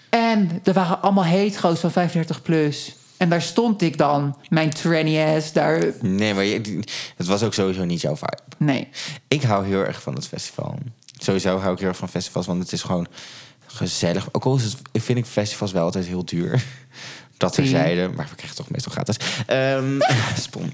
En 0.08 0.60
er 0.64 0.72
waren 0.72 1.02
allemaal 1.02 1.25
hetero's 1.25 1.80
van 1.80 1.90
35 1.90 2.42
plus. 2.42 2.94
En 3.16 3.28
daar 3.28 3.42
stond 3.42 3.82
ik 3.82 3.99
dan, 3.99 4.37
mijn 4.49 4.70
tranny 4.70 5.20
ass, 5.37 5.52
daar... 5.52 5.84
Nee, 6.00 6.34
maar 6.34 6.44
je- 6.44 6.80
het 7.16 7.26
was 7.26 7.42
ook 7.42 7.54
sowieso 7.54 7.84
niet 7.84 8.00
jouw 8.00 8.16
vibe. 8.16 8.38
Nee. 8.56 8.88
Ik 9.28 9.42
hou 9.42 9.66
heel 9.66 9.84
erg 9.84 10.02
van 10.02 10.14
het 10.14 10.26
festival. 10.26 10.78
Sowieso 11.23 11.59
hou 11.59 11.73
ik 11.73 11.79
heel 11.79 11.89
erg 11.89 11.97
van 11.97 12.09
festivals, 12.09 12.47
want 12.47 12.62
het 12.62 12.73
is 12.73 12.83
gewoon 12.83 13.07
gezellig. 13.67 14.29
Ook 14.33 14.45
al 14.45 14.57
is 14.57 14.62
het, 14.62 14.77
ik 14.93 15.03
vind 15.03 15.19
ik 15.19 15.25
festivals 15.25 15.73
wel 15.73 15.85
altijd 15.85 16.07
heel 16.07 16.25
duur. 16.25 16.62
Dat 17.37 17.57
je. 17.57 17.62
terzijde, 17.62 18.09
maar 18.09 18.27
we 18.29 18.35
krijgen 18.35 18.57
toch 18.57 18.71
meestal 18.71 18.93
gratis. 18.93 19.17
Ehm 19.47 20.00
spon. 20.47 20.73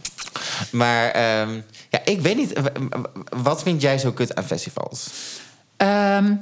Maar 0.71 1.11
ehm, 1.11 1.61
ja, 1.91 2.01
ik 2.05 2.21
weet 2.21 2.37
niet. 2.37 2.61
Wat 3.37 3.63
vind 3.63 3.83
jij 3.83 3.99
zo 3.99 4.13
kut 4.13 4.35
aan 4.35 4.45
festivals? 4.45 5.11
Ehm, 5.77 6.35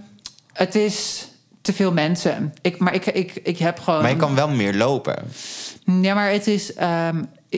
het 0.53 0.75
is 0.75 1.29
te 1.61 1.73
veel 1.73 1.93
mensen. 1.93 2.55
Ik, 2.61 2.79
maar 2.79 2.95
ik, 2.95 3.07
ik, 3.07 3.41
ik 3.43 3.59
heb 3.59 3.81
gewoon... 3.81 4.01
Maar 4.03 4.11
je 4.11 4.17
kan 4.17 4.35
wel 4.35 4.49
meer 4.49 4.75
lopen. 4.75 5.17
Ja, 5.85 6.15
maar 6.15 6.31
het 6.31 6.47
is, 6.47 6.73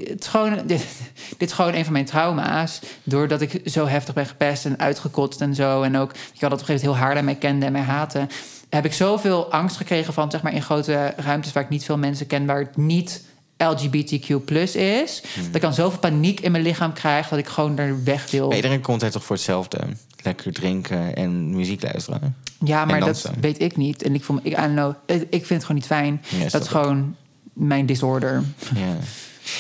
het 0.09 0.27
gewoon, 0.27 0.67
dit, 0.67 0.87
dit 1.39 1.49
is 1.49 1.55
gewoon 1.55 1.75
een 1.75 1.85
van 1.85 1.93
mijn 1.93 2.05
trauma's. 2.05 2.81
Doordat 3.03 3.41
ik 3.41 3.61
zo 3.65 3.87
heftig 3.87 4.15
ben 4.15 4.27
gepest 4.27 4.65
en 4.65 4.79
uitgekotst 4.79 5.41
en 5.41 5.55
zo. 5.55 5.83
En 5.83 5.97
ook, 5.97 6.11
ik 6.11 6.41
had 6.41 6.53
op 6.53 6.59
een 6.59 6.65
gegeven 6.65 6.75
moment 6.75 6.83
heel 6.83 6.97
hard 6.97 7.19
aan 7.19 7.25
mij 7.25 7.35
kende 7.35 7.67
en 7.67 7.73
mij 7.73 7.81
haatte. 7.81 8.27
Heb 8.69 8.85
ik 8.85 8.93
zoveel 8.93 9.53
angst 9.53 9.77
gekregen 9.77 10.13
van, 10.13 10.31
zeg 10.31 10.43
maar, 10.43 10.55
in 10.55 10.63
grote 10.63 11.15
ruimtes 11.17 11.53
waar 11.53 11.63
ik 11.63 11.69
niet 11.69 11.85
veel 11.85 11.99
mensen 11.99 12.27
ken, 12.27 12.47
waar 12.47 12.59
het 12.59 12.77
niet 12.77 13.23
LGBTQ 13.57 14.51
is. 14.75 15.23
Dat 15.37 15.55
ik 15.55 15.61
dan 15.61 15.75
zoveel 15.75 15.99
paniek 15.99 16.41
in 16.41 16.53
mijn 16.53 16.63
lichaam 16.63 16.93
krijg 16.93 17.29
dat 17.29 17.39
ik 17.39 17.47
gewoon 17.47 17.79
er 17.79 18.05
weg 18.05 18.31
wil. 18.31 18.47
Maar 18.47 18.57
iedereen 18.57 18.81
komt 18.81 19.03
er 19.03 19.11
toch 19.11 19.25
voor 19.25 19.37
hetzelfde. 19.37 19.79
Lekker 20.23 20.53
drinken 20.53 21.17
en 21.17 21.57
muziek 21.57 21.83
luisteren. 21.83 22.37
Ja, 22.65 22.85
maar 22.85 23.01
dat 23.01 23.31
weet 23.41 23.61
ik 23.61 23.77
niet. 23.77 24.03
En 24.03 24.15
ik 24.15 24.25
voel 24.25 24.37
me, 24.43 24.51
ik, 24.51 24.55
know, 24.55 24.95
ik 25.07 25.27
vind 25.31 25.49
het 25.49 25.61
gewoon 25.61 25.77
niet 25.77 25.87
fijn. 25.87 26.23
Dat 26.51 26.63
is 26.63 26.69
gewoon 26.69 27.17
mijn 27.53 27.87
disorder. 27.87 28.43
Ja. 28.75 28.97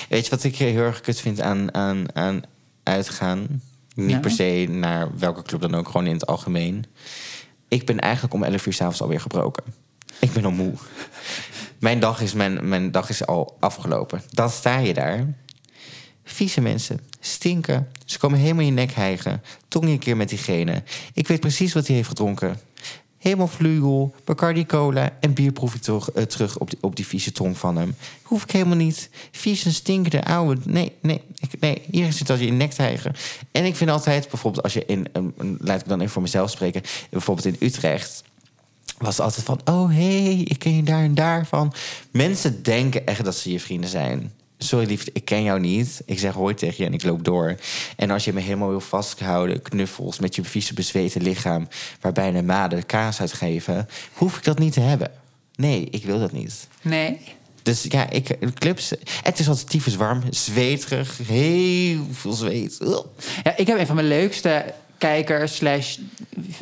Weet 0.08 0.24
je 0.24 0.30
wat 0.30 0.44
ik 0.44 0.56
heel 0.56 0.76
erg 0.82 1.00
kut 1.00 1.20
vind 1.20 1.40
aan, 1.40 1.74
aan, 1.74 2.06
aan 2.14 2.42
uitgaan? 2.82 3.62
Niet 3.94 4.10
Ja. 4.10 4.18
per 4.18 4.30
se 4.30 4.66
naar 4.70 5.18
welke 5.18 5.42
club 5.42 5.60
dan 5.60 5.74
ook, 5.74 5.86
gewoon 5.86 6.06
in 6.06 6.12
het 6.12 6.26
algemeen. 6.26 6.84
Ik 7.68 7.86
ben 7.86 8.00
eigenlijk 8.00 8.34
om 8.34 8.42
11 8.44 8.66
uur 8.66 8.72
s'avonds 8.72 9.00
alweer 9.02 9.20
gebroken. 9.20 9.64
Ik 10.20 10.32
ben 10.32 10.44
al 10.44 10.50
moe. 10.50 10.72
Mijn 11.78 12.00
dag, 12.00 12.20
is, 12.20 12.32
mijn, 12.32 12.68
mijn 12.68 12.90
dag 12.90 13.08
is 13.08 13.26
al 13.26 13.56
afgelopen. 13.60 14.22
Dan 14.30 14.50
sta 14.50 14.78
je 14.78 14.94
daar. 14.94 15.34
Vieze 16.24 16.60
mensen. 16.60 17.00
Stinken. 17.20 17.88
Ze 18.04 18.18
komen 18.18 18.38
helemaal 18.38 18.60
in 18.60 18.66
je 18.66 18.72
nek 18.72 18.92
hijgen. 18.92 19.42
Tong 19.68 19.84
je 19.84 19.90
een 19.90 19.98
keer 19.98 20.16
met 20.16 20.28
diegene. 20.28 20.82
Ik 21.14 21.28
weet 21.28 21.40
precies 21.40 21.72
wat 21.72 21.86
hij 21.86 21.96
heeft 21.96 22.08
gedronken. 22.08 22.60
Helemaal 23.26 23.48
vlugel, 23.48 24.14
Bacardi 24.24 24.66
Cola 24.66 25.10
en 25.20 25.32
bier 25.34 25.52
proef 25.52 25.74
ik 25.74 25.82
toch, 25.82 26.10
eh, 26.10 26.22
terug 26.22 26.58
op 26.58 26.70
die, 26.70 26.78
op 26.80 26.96
die 26.96 27.06
vieze 27.06 27.32
tong 27.32 27.58
van 27.58 27.76
hem. 27.76 27.94
Hoef 28.22 28.42
ik 28.42 28.50
helemaal 28.50 28.76
niet. 28.76 29.10
Vies 29.30 29.64
en 29.64 29.72
stinkende 29.72 30.24
oude. 30.24 30.60
Nee, 30.64 30.92
nee, 31.00 31.22
ik, 31.38 31.60
nee. 31.60 31.82
Hier 31.90 32.12
zit 32.12 32.26
dat 32.26 32.38
je 32.38 32.46
in 32.46 32.52
je 32.52 32.58
nek 32.58 32.72
te 32.72 32.82
hijgen. 32.82 33.14
En 33.52 33.64
ik 33.64 33.76
vind 33.76 33.90
altijd, 33.90 34.28
bijvoorbeeld 34.28 34.62
als 34.62 34.72
je 34.72 34.84
in... 34.86 35.06
een- 35.12 35.56
laat 35.60 35.80
ik 35.80 35.88
dan 35.88 36.00
even 36.00 36.12
voor 36.12 36.22
mezelf 36.22 36.50
spreken. 36.50 36.82
Bijvoorbeeld 37.10 37.46
in 37.46 37.66
Utrecht 37.66 38.22
was 38.98 39.20
altijd 39.20 39.44
van... 39.46 39.60
oh, 39.64 39.88
hé, 39.88 40.22
hey, 40.22 40.40
ik 40.44 40.58
ken 40.58 40.76
je 40.76 40.82
daar 40.82 41.02
en 41.02 41.14
daar 41.14 41.46
van. 41.46 41.72
Mensen 42.10 42.62
denken 42.62 43.06
echt 43.06 43.24
dat 43.24 43.36
ze 43.36 43.52
je 43.52 43.60
vrienden 43.60 43.90
zijn. 43.90 44.32
Sorry 44.58 44.86
liefde, 44.86 45.10
ik 45.14 45.24
ken 45.24 45.42
jou 45.42 45.60
niet. 45.60 46.02
Ik 46.04 46.18
zeg 46.18 46.34
hoi 46.34 46.54
tegen 46.54 46.76
je 46.78 46.84
en 46.84 46.94
ik 46.94 47.02
loop 47.02 47.24
door. 47.24 47.56
En 47.96 48.10
als 48.10 48.24
je 48.24 48.32
me 48.32 48.40
helemaal 48.40 48.68
wil 48.68 48.80
vasthouden, 48.80 49.62
knuffels... 49.62 50.18
met 50.18 50.34
je 50.34 50.44
vieze 50.44 50.74
bezweten 50.74 51.22
lichaam... 51.22 51.68
waarbij 52.00 52.34
een 52.34 52.46
made 52.46 52.82
kaas 52.82 53.20
uitgeven... 53.20 53.88
hoef 54.12 54.36
ik 54.36 54.44
dat 54.44 54.58
niet 54.58 54.72
te 54.72 54.80
hebben. 54.80 55.10
Nee, 55.54 55.88
ik 55.90 56.04
wil 56.04 56.18
dat 56.18 56.32
niet. 56.32 56.68
Nee. 56.82 57.18
Dus 57.62 57.82
ja, 57.88 58.10
ik, 58.10 58.36
clubs... 58.54 58.92
Het 59.22 59.38
is 59.38 59.48
altijd 59.48 59.70
tyfus 59.70 59.96
warm, 59.96 60.22
zweterig, 60.30 61.18
heel 61.26 62.06
veel 62.12 62.32
zweet. 62.32 62.78
Ugh. 62.82 63.04
Ja, 63.42 63.56
ik 63.56 63.66
heb 63.66 63.78
een 63.78 63.86
van 63.86 63.94
mijn 63.94 64.08
leukste 64.08 64.74
kijkers 64.98 65.56
slash 65.56 65.96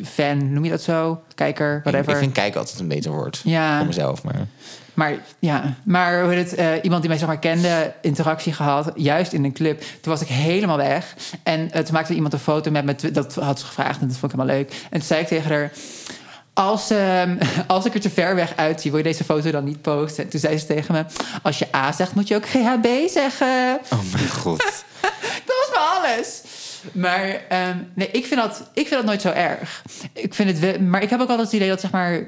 fan, 0.03 0.53
noem 0.53 0.63
je 0.63 0.69
dat 0.69 0.81
zo? 0.81 1.21
Kijker, 1.35 1.75
Ik, 1.75 1.83
whatever. 1.83 2.11
ik 2.13 2.19
vind 2.19 2.31
kijken 2.31 2.59
altijd 2.59 2.79
een 2.79 2.87
beter 2.87 3.11
woord. 3.11 3.41
Ja. 3.43 3.77
Voor 3.77 3.87
mezelf, 3.87 4.23
maar... 4.23 4.47
Maar 4.93 5.13
ja, 5.39 5.75
maar 5.83 6.23
hoe 6.23 6.33
het, 6.33 6.55
eh, 6.55 6.67
iemand 6.81 7.01
die 7.01 7.09
mij 7.09 7.19
zeg 7.19 7.27
maar 7.27 7.39
kende, 7.39 7.93
interactie 8.01 8.53
gehad, 8.53 8.91
juist 8.95 9.33
in 9.33 9.43
een 9.43 9.53
club. 9.53 9.79
Toen 9.79 10.11
was 10.13 10.21
ik 10.21 10.27
helemaal 10.27 10.77
weg. 10.77 11.15
En 11.43 11.71
eh, 11.71 11.81
toen 11.83 11.93
maakte 11.93 12.13
iemand 12.13 12.33
een 12.33 12.39
foto 12.39 12.71
met 12.71 12.85
me, 12.85 13.11
dat 13.11 13.35
had 13.35 13.59
ze 13.59 13.65
gevraagd 13.65 14.01
en 14.01 14.07
dat 14.07 14.17
vond 14.17 14.31
ik 14.33 14.39
helemaal 14.39 14.57
leuk. 14.57 14.71
En 14.71 14.89
toen 14.99 15.07
zei 15.07 15.21
ik 15.21 15.27
tegen 15.27 15.51
haar, 15.51 15.71
als, 16.53 16.89
ehm, 16.89 17.37
als 17.67 17.85
ik 17.85 17.93
er 17.93 17.99
te 17.99 18.09
ver 18.09 18.35
weg 18.35 18.55
uitzie, 18.55 18.91
wil 18.91 18.99
je 18.99 19.05
deze 19.05 19.23
foto 19.23 19.51
dan 19.51 19.63
niet 19.63 19.81
posten? 19.81 20.23
En 20.23 20.29
toen 20.29 20.39
zei 20.39 20.57
ze 20.57 20.65
tegen 20.65 20.93
me, 20.93 21.05
als 21.43 21.59
je 21.59 21.67
A 21.75 21.91
zegt, 21.91 22.15
moet 22.15 22.27
je 22.27 22.35
ook 22.35 22.47
GHB 22.47 22.87
zeggen. 23.09 23.79
Oh 23.93 23.99
mijn 24.13 24.29
god. 24.29 24.83
Dat 25.45 25.55
was 25.67 25.69
maar 25.73 25.99
alles. 26.01 26.41
Maar 26.91 27.41
ehm, 27.49 27.77
nee, 27.93 28.09
ik 28.11 28.25
vind, 28.25 28.41
dat, 28.41 28.69
ik 28.73 28.87
vind 28.87 28.89
dat 28.99 29.05
nooit 29.05 29.21
zo 29.21 29.29
erg. 29.29 29.83
Ik 30.13 30.33
vind 30.33 30.49
het 30.49 30.59
wel, 30.59 30.79
maar 30.79 31.01
ik 31.01 31.09
heb 31.09 31.19
ook 31.21 31.29
altijd 31.29 31.47
het 31.47 31.55
idee 31.55 31.69
dat, 31.69 31.81
zeg 31.81 31.91
maar, 31.91 32.23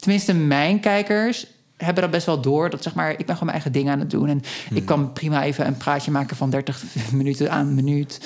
tenminste 0.00 0.34
mijn 0.34 0.80
kijkers 0.80 1.46
hebben 1.76 2.02
dat 2.02 2.10
best 2.12 2.26
wel 2.26 2.40
door. 2.40 2.70
Dat 2.70 2.82
zeg 2.82 2.94
maar, 2.94 3.10
ik 3.10 3.16
ben 3.16 3.26
gewoon 3.36 3.38
mijn 3.44 3.50
eigen 3.50 3.72
ding 3.72 3.88
aan 3.88 3.98
het 4.00 4.10
doen. 4.10 4.28
En 4.28 4.42
Hmm. 4.68 4.76
ik 4.76 4.84
kan 4.86 5.12
prima 5.12 5.44
even 5.44 5.66
een 5.66 5.76
praatje 5.76 6.10
maken 6.10 6.36
van 6.36 6.50
30 6.50 6.82
minuten 7.12 7.50
aan 7.50 7.66
een 7.66 7.74
minuut. 7.74 8.20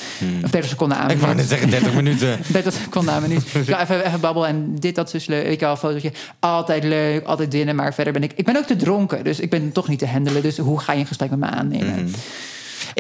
Of 0.44 0.50
30 0.50 0.70
seconden 0.70 0.96
aan 0.98 1.10
een 1.10 1.18
Hmm. 1.18 1.20
Ik 1.20 1.24
wou 1.26 1.34
net 1.34 1.48
minuut. 1.50 1.70
zeggen 1.70 1.70
30 1.70 1.94
minuten. 1.94 2.38
30 2.52 2.72
seconden 2.74 3.14
aan 3.14 3.22
een 3.22 3.28
minuut. 3.28 3.54
Ik 3.54 3.64
ga 3.74 3.80
even, 3.82 4.06
even 4.06 4.20
babbelen 4.20 4.48
en 4.48 4.74
dit, 4.78 4.94
dat 4.94 5.14
is 5.14 5.26
leuk. 5.26 5.46
Ik 5.46 5.60
een 5.60 5.76
fotootje. 5.76 6.12
Altijd 6.38 6.84
leuk, 6.84 7.24
altijd 7.24 7.52
winnen. 7.52 7.76
Maar 7.76 7.94
verder 7.94 8.12
ben 8.12 8.22
ik... 8.22 8.32
Ik 8.34 8.44
ben 8.44 8.56
ook 8.56 8.66
te 8.66 8.76
dronken, 8.76 9.24
dus 9.24 9.40
ik 9.40 9.50
ben 9.50 9.72
toch 9.72 9.88
niet 9.88 9.98
te 9.98 10.06
handelen. 10.06 10.42
Dus 10.42 10.58
hoe 10.58 10.80
ga 10.80 10.92
je 10.92 11.00
een 11.00 11.06
gesprek 11.06 11.30
met 11.30 11.38
me 11.38 11.46
aannemen? 11.46 11.94
Mhm. 12.04 12.14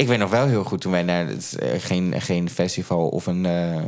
Ik 0.00 0.08
weet 0.08 0.18
nog 0.18 0.30
wel 0.30 0.46
heel 0.46 0.64
goed 0.64 0.80
toen 0.80 0.92
wij 0.92 1.02
naar 1.02 1.26
het, 1.26 1.56
eh, 1.58 1.68
geen, 1.78 2.14
geen 2.20 2.50
festival 2.50 3.08
of 3.08 3.26
een 3.26 3.46
eh, 3.46 3.76
eh, 3.76 3.82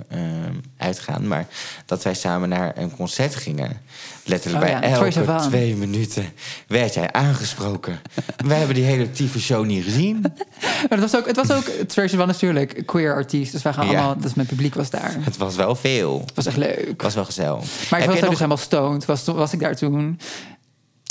uitgaan, 0.76 1.28
maar 1.28 1.46
dat 1.86 2.02
wij 2.02 2.14
samen 2.14 2.48
naar 2.48 2.72
een 2.76 2.96
concert 2.96 3.34
gingen. 3.34 3.80
Letterlijk 4.24 4.64
Oh 4.64 4.70
bij 4.70 4.88
ja, 4.88 4.96
elke 4.96 5.48
twee 5.48 5.76
minuten 5.76 6.32
werd 6.66 6.94
jij 6.94 7.12
aangesproken. 7.12 8.00
wij 8.46 8.56
hebben 8.56 8.74
die 8.74 8.84
hele 8.84 9.10
tieve 9.10 9.40
show 9.40 9.64
niet 9.64 9.84
gezien. 9.84 10.20
Maar 10.88 11.00
het 11.00 11.10
was 11.10 11.16
ook, 11.16 11.26
het 11.26 11.36
was 11.36 11.50
ook 11.50 11.64
Tracy 11.64 12.16
van 12.16 12.26
natuurlijk 12.26 12.82
queer 12.86 13.14
artiest. 13.14 13.52
Dus 13.52 13.62
wij 13.62 13.72
gaan 13.72 13.86
Ja. 13.86 13.92
allemaal, 13.92 14.18
dus 14.18 14.34
mijn 14.34 14.46
publiek 14.48 14.74
was 14.74 14.90
daar. 14.90 15.12
Het 15.14 15.24
Het 15.24 15.36
was 15.36 15.56
wel 15.56 15.74
veel. 15.74 16.24
was 16.34 16.46
echt 16.46 16.56
leuk. 16.56 16.86
Het 16.86 17.02
was 17.02 17.14
wel 17.14 17.24
gezellig. 17.24 17.58
Maar 17.90 18.00
ik 18.00 18.04
Heb 18.04 18.06
was 18.06 18.06
daar 18.06 18.14
nog... 18.14 18.28
dus 18.28 18.38
helemaal 18.38 18.56
stoned. 18.56 19.04
Was, 19.04 19.24
was 19.24 19.52
ik 19.52 19.60
daar 19.60 19.76
toen. 19.76 20.18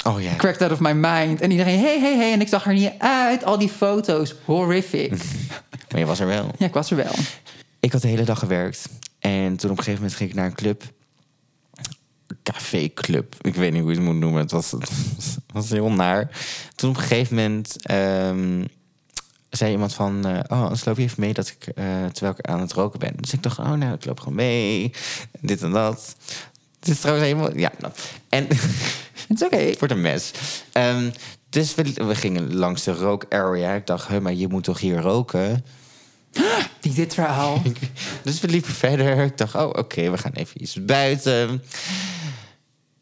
Oh 0.03 0.21
ja. 0.21 0.35
Cracked 0.35 0.61
out 0.61 0.71
of 0.71 0.79
my 0.79 0.91
mind. 0.91 1.41
En 1.41 1.51
iedereen, 1.51 1.79
hey, 1.79 1.99
hey, 1.99 2.17
hey. 2.17 2.33
En 2.33 2.41
ik 2.41 2.47
zag 2.47 2.65
er 2.65 2.73
niet 2.73 2.91
uit. 2.97 3.43
Al 3.43 3.57
die 3.57 3.69
foto's. 3.69 4.35
Horrific. 4.45 5.11
Maar 5.91 5.99
je 5.99 6.05
was 6.05 6.19
er 6.19 6.27
wel. 6.27 6.51
Ja, 6.57 6.65
ik 6.65 6.73
was 6.73 6.91
er 6.91 6.97
wel. 6.97 7.13
Ik 7.79 7.91
had 7.91 8.01
de 8.01 8.07
hele 8.07 8.23
dag 8.23 8.39
gewerkt. 8.39 8.89
En 9.19 9.57
toen 9.57 9.71
op 9.71 9.77
een 9.77 9.83
gegeven 9.83 9.93
moment 9.93 10.13
ging 10.13 10.29
ik 10.29 10.35
naar 10.35 10.45
een 10.45 10.55
club. 10.55 10.83
Café-club. 12.43 13.35
Ik 13.41 13.55
weet 13.55 13.71
niet 13.71 13.81
hoe 13.81 13.91
je 13.91 13.97
het 13.97 14.05
moet 14.05 14.15
noemen. 14.15 14.41
Het 14.41 14.51
was, 14.51 14.71
het 14.71 15.37
was 15.53 15.69
heel 15.69 15.91
naar. 15.91 16.29
Toen 16.75 16.89
op 16.89 16.95
een 16.95 17.01
gegeven 17.01 17.35
moment 17.35 17.85
ehm, 17.85 18.63
zei 19.49 19.71
iemand 19.71 19.93
van... 19.93 20.25
eh, 20.25 20.39
oh, 20.47 20.61
anders 20.63 20.85
loop 20.85 20.97
je 20.97 21.03
even 21.03 21.21
mee 21.21 21.33
dat 21.33 21.47
ik, 21.47 21.67
eh, 21.75 22.05
terwijl 22.05 22.33
ik 22.37 22.45
aan 22.45 22.59
het 22.59 22.71
roken 22.73 22.99
ben. 22.99 23.13
Dus 23.15 23.33
ik 23.33 23.43
dacht, 23.43 23.59
oh 23.59 23.71
nou, 23.71 23.93
ik 23.93 24.05
loop 24.05 24.19
gewoon 24.19 24.35
mee. 24.35 24.91
Dit 25.39 25.61
en 25.61 25.71
dat. 25.71 26.15
Dit 26.81 26.93
is 26.93 26.99
trouwens 26.99 27.27
helemaal... 27.27 27.57
Ja, 27.57 27.71
nou. 27.79 27.93
En 28.29 28.47
Het 29.27 29.41
is 29.41 29.43
oké. 29.43 29.55
het 29.55 29.79
wordt 29.79 29.93
een 29.93 30.01
mes. 30.01 30.31
Ehm, 30.71 31.09
dus 31.49 31.75
we, 31.75 31.93
we 31.93 32.15
gingen 32.15 32.55
langs 32.55 32.83
de 32.83 32.93
rook 32.93 33.25
area. 33.29 33.73
Ik 33.73 33.85
dacht, 33.87 34.19
maar 34.19 34.33
je 34.33 34.47
moet 34.47 34.63
toch 34.63 34.79
hier 34.79 34.97
roken? 34.97 35.65
Die 36.81 36.93
dit 36.93 37.13
verhaal. 37.13 37.61
Dus 38.23 38.39
we 38.39 38.47
liepen 38.47 38.73
verder. 38.73 39.17
Ik 39.17 39.37
dacht, 39.37 39.55
oh, 39.55 39.67
oké, 39.67 40.09
we 40.09 40.17
gaan 40.17 40.33
even 40.33 40.61
iets 40.61 40.85
buiten. 40.85 41.63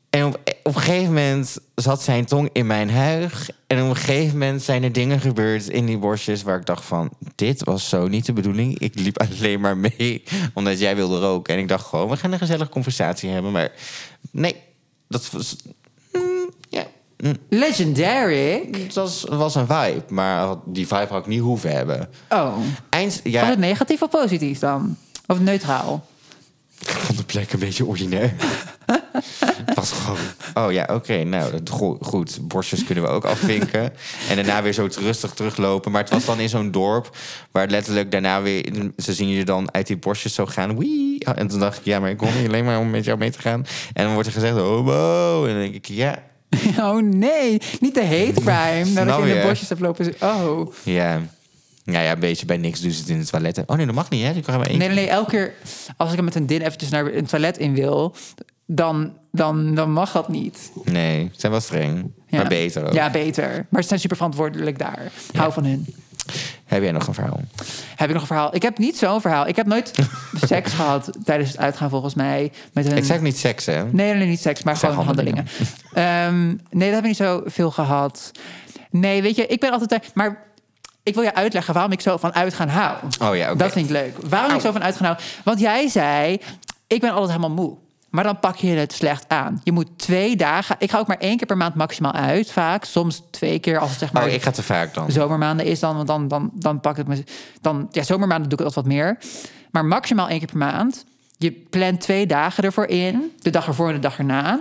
En 0.10 0.26
op, 0.26 0.40
op 0.64 0.76
een 0.76 0.82
gegeven 0.82 1.14
moment 1.14 1.58
zat 1.76 2.02
zijn 2.02 2.26
tong 2.26 2.50
in 2.54 2.68
mijn 2.68 2.90
huig. 2.90 3.50
En 3.68 3.84
op 3.84 3.90
een 3.90 3.96
gegeven 3.96 4.38
moment 4.38 4.62
zijn 4.62 4.84
er 4.84 4.92
dingen 4.92 5.20
gebeurd 5.20 5.68
in 5.68 5.86
die 5.86 5.98
borstjes... 5.98 6.44
waar 6.44 6.60
ik 6.60 6.66
dacht 6.66 6.86
van, 6.86 7.10
dit 7.36 7.64
was 7.64 7.90
zo 7.90 8.08
niet 8.08 8.26
de 8.26 8.34
bedoeling. 8.34 8.80
Ik 8.80 9.00
liep 9.00 9.20
alleen 9.30 9.60
maar 9.60 9.78
mee 9.78 10.24
omdat 10.54 10.80
jij 10.80 10.96
wilde 10.96 11.20
roken. 11.20 11.54
En 11.54 11.60
ik 11.60 11.68
dacht 11.68 11.86
gewoon, 11.86 12.10
we 12.10 12.18
gaan 12.18 12.32
een 12.32 12.40
gezellige 12.40 12.70
conversatie 12.70 13.30
hebben. 13.30 13.52
Maar 13.52 13.72
nee, 14.32 14.56
dat 15.08 15.32
was... 15.32 15.56
mm, 16.12 16.50
mm, 17.18 17.36
Legendary. 17.50 18.70
het 18.72 18.94
was, 18.94 19.26
was 19.28 19.56
een 19.56 19.68
vibe. 19.68 20.04
Maar 20.10 20.56
die 20.66 20.88
vibe 20.88 21.08
had 21.10 21.20
ik 21.20 21.28
niet 21.28 21.42
hoeven 21.42 21.72
hebben. 21.72 22.10
Oh. 22.30 22.58
Eind, 22.90 23.22
ja, 23.24 23.40
Was 23.40 23.50
het 23.50 23.60
negatief 23.60 24.02
of 24.02 24.10
positief 24.10 24.60
dan? 24.60 24.98
Of 25.28 25.40
neutraal? 25.40 26.08
Ik 26.80 26.90
vond 26.90 27.18
de 27.18 27.24
plek 27.24 27.54
een 27.54 27.60
beetje 27.60 27.86
ordinair. 27.86 28.34
Het 29.80 29.90
was 29.90 30.00
gewoon... 30.00 30.66
Oh 30.68 30.72
ja, 30.72 30.90
oké, 30.94 31.24
nou, 31.24 31.52
dat, 31.52 31.70
go- 31.70 31.98
goed. 32.02 32.40
Borstjes 32.42 32.84
kunnen 32.84 33.04
we 33.04 33.10
ook 33.10 33.26
afvinken. 33.26 33.94
En 34.30 34.36
daarna 34.36 34.62
weer 34.62 34.74
zo 34.74 34.88
rustig 35.00 35.34
teruglopen. 35.34 35.92
Maar 35.92 36.02
het 36.02 36.12
was 36.12 36.26
dan 36.26 36.40
in 36.40 36.50
zo'n 36.50 36.72
dorp... 36.72 37.18
waar 37.52 37.68
letterlijk 37.68 38.12
daarna 38.12 38.42
weer... 38.42 38.92
ze 38.98 39.14
zien 39.14 39.30
je 39.30 39.46
dan 39.46 39.74
uit 39.74 39.88
die 39.88 39.98
borstjes 39.98 40.34
zo 40.34 40.46
gaan. 40.46 40.78
Wee. 40.80 41.18
En 41.20 41.48
toen 41.48 41.60
dacht 41.60 41.78
ik, 41.78 41.86
ja, 41.86 42.00
maar 42.00 42.10
ik 42.10 42.18
kom 42.18 42.28
hier 42.28 42.48
alleen 42.48 42.66
maar 42.66 42.80
om 42.80 42.90
met 42.90 43.06
jou 43.06 43.18
mee 43.18 43.32
te 43.32 43.40
gaan. 43.40 43.66
En 43.94 44.04
dan 44.04 44.14
wordt 44.14 44.28
er 44.28 44.34
gezegd, 44.34 44.58
homo. 44.58 45.46
En 45.46 45.52
dan 45.52 45.62
denk 45.62 45.76
ik, 45.76 45.86
ja, 45.86 46.24
Oh 46.90 47.02
nee, 47.02 47.62
niet 47.80 47.94
de 47.94 48.06
hate 48.06 48.42
crime. 48.46 49.06
Dat 49.06 49.20
ik 49.20 49.26
in 49.26 49.42
de 49.42 49.46
bosjes 49.48 49.70
heb 49.70 49.80
lopen. 49.80 50.14
Oh. 50.22 50.74
ja... 50.84 51.22
Nou 51.84 52.04
ja, 52.04 52.12
een 52.12 52.20
beetje 52.20 52.46
bij 52.46 52.58
niks 52.58 52.82
doen 52.82 52.92
ze 52.92 53.00
het 53.00 53.10
in 53.10 53.20
de 53.20 53.26
toiletten. 53.26 53.64
Oh 53.68 53.76
nee, 53.76 53.86
dat 53.86 53.96
mag 53.96 54.10
niet, 54.10 54.24
hè? 54.24 54.32
Ik 54.32 54.48
maar 54.48 54.62
één 54.62 54.78
Nee, 54.78 54.88
nee, 54.88 54.98
nee. 54.98 55.08
Elke 55.08 55.30
keer 55.30 55.54
als 55.98 56.14
ik 56.14 56.22
met 56.22 56.36
een 56.36 56.46
din 56.46 56.62
eventjes 56.62 56.90
naar 56.90 57.06
een 57.06 57.26
toilet 57.26 57.58
in 57.58 57.74
wil... 57.76 58.16
dan, 58.72 59.14
dan, 59.32 59.76
dan 59.76 59.92
mag 59.92 60.12
dat 60.12 60.28
niet. 60.28 60.72
Nee, 60.84 61.30
ze 61.34 61.40
zijn 61.40 61.52
wel 61.52 61.62
streng. 61.62 62.12
Ja. 62.28 62.38
Maar 62.38 62.48
beter 62.48 62.86
ook. 62.86 62.94
Ja, 62.94 63.10
beter. 63.10 63.66
Maar 63.70 63.82
ze 63.82 63.88
zijn 63.88 64.00
super 64.00 64.16
verantwoordelijk 64.16 64.80
daar. 64.80 65.12
Hou 65.34 65.54
van 65.54 65.66
hun. 65.66 65.96
Heb 66.66 66.82
jij 66.82 66.92
nog 66.92 67.08
een 67.08 67.14
verhaal? 67.14 67.40
Heb 67.96 68.08
ik 68.08 68.14
nog 68.14 68.22
een 68.22 68.28
verhaal? 68.28 68.56
Ik 68.56 68.62
heb 68.62 68.78
niet 68.78 68.98
zo'n 68.98 69.22
verhaal. 69.22 69.48
Ik 69.48 69.56
heb 69.56 69.66
nooit 69.66 69.92
seks 70.48 70.74
gehad 70.74 71.10
tijdens 71.24 71.50
het 71.50 71.60
uitgaan, 71.60 71.90
volgens 71.90 72.14
mij. 72.14 72.52
Met 72.74 72.86
een... 72.86 72.98
Ik 72.98 73.04
zeg 73.04 73.22
niet 73.22 73.38
seks, 73.38 73.66
hè? 73.66 73.86
Nee, 73.86 74.14
nee, 74.14 74.28
niet 74.28 74.42
seks, 74.42 74.64
maar 74.64 74.76
gewoon 74.76 75.06
handelingen. 75.06 75.48
Ehm, 75.94 76.48
nee, 76.48 76.58
dat 76.70 76.90
heb 76.90 77.00
ik 77.00 77.04
niet 77.04 77.18
zo 77.18 77.42
veel 77.46 77.72
gehad. 77.72 78.32
Nee, 78.90 79.22
weet 79.22 79.36
je, 79.36 79.46
ik 79.46 79.60
ben 79.60 79.72
altijd... 79.72 80.12
Maar 80.14 80.44
ik 81.04 81.14
wil 81.14 81.24
je 81.24 81.36
uitleggen 81.36 81.74
waarom 81.74 81.92
ik 81.92 82.02
zo 82.02 82.18
van 82.18 82.34
uitgaan 82.34 82.70
hou. 82.70 82.98
Oh 83.22 83.36
ja, 83.36 83.50
oké. 83.50 83.58
Dat 83.58 83.72
vind 83.72 83.86
ik 83.86 83.92
leuk. 83.92 84.18
Waarom 84.30 84.56
ik 84.56 84.62
zo 84.62 84.72
van 84.72 84.84
uitgaan 84.84 85.06
hou? 85.06 85.18
Want 85.44 85.60
jij 85.60 85.88
zei, 85.88 86.40
ik 86.88 87.00
ben 87.00 87.12
altijd 87.12 87.30
helemaal 87.30 87.66
moe. 87.66 87.78
Maar 88.10 88.24
dan 88.24 88.40
pak 88.40 88.56
je 88.56 88.68
het 88.68 88.94
slecht 88.94 89.26
aan. 89.28 89.62
Je 89.64 89.72
moet 89.72 89.88
twee 89.96 90.36
dagen... 90.36 90.76
Ik 90.80 90.92
ga 90.92 91.00
ook 91.00 91.08
maar 91.08 91.18
één 91.18 91.38
keer 91.38 91.48
per 91.48 91.58
maand 91.58 91.76
maximaal 91.76 92.12
uit, 92.12 92.52
vaak. 92.52 92.84
Soms 92.84 93.22
twee 93.32 93.60
keer 93.60 93.80
als 93.80 93.90
het 93.90 94.00
zeg 94.00 94.14
maar... 94.14 94.24
Oh, 94.24 94.30
ik 94.30 94.42
ga 94.42 94.52
te 94.52 94.64
vaak 94.64 94.94
dan. 94.94 95.12
zomermaanden 95.12 95.66
is 95.66 95.80
dan, 95.80 95.96
want 95.96 96.08
dan, 96.08 96.28
dan, 96.28 96.52
dan 96.54 96.80
pak 96.80 96.98
ik 96.98 97.08
me. 97.08 97.24
Dan, 97.62 97.88
ja, 97.92 98.04
zomermaanden 98.04 98.50
doe 98.50 98.60
ik 98.60 98.66
altijd 98.66 98.86
wat 98.86 98.94
meer. 98.94 99.18
Maar 99.72 99.86
maximaal 99.86 100.30
één 100.30 100.38
keer 100.40 100.48
per 100.48 100.58
maand. 100.58 101.06
Je 101.38 101.52
plant 101.52 102.02
twee 102.02 102.26
dagen 102.26 102.64
ervoor 102.64 102.86
in. 102.86 103.32
De 103.40 103.50
dag 103.50 103.68
ervoor 103.68 103.88
en 103.88 103.94
de 103.94 104.00
dag 104.00 104.18
erna. 104.18 104.60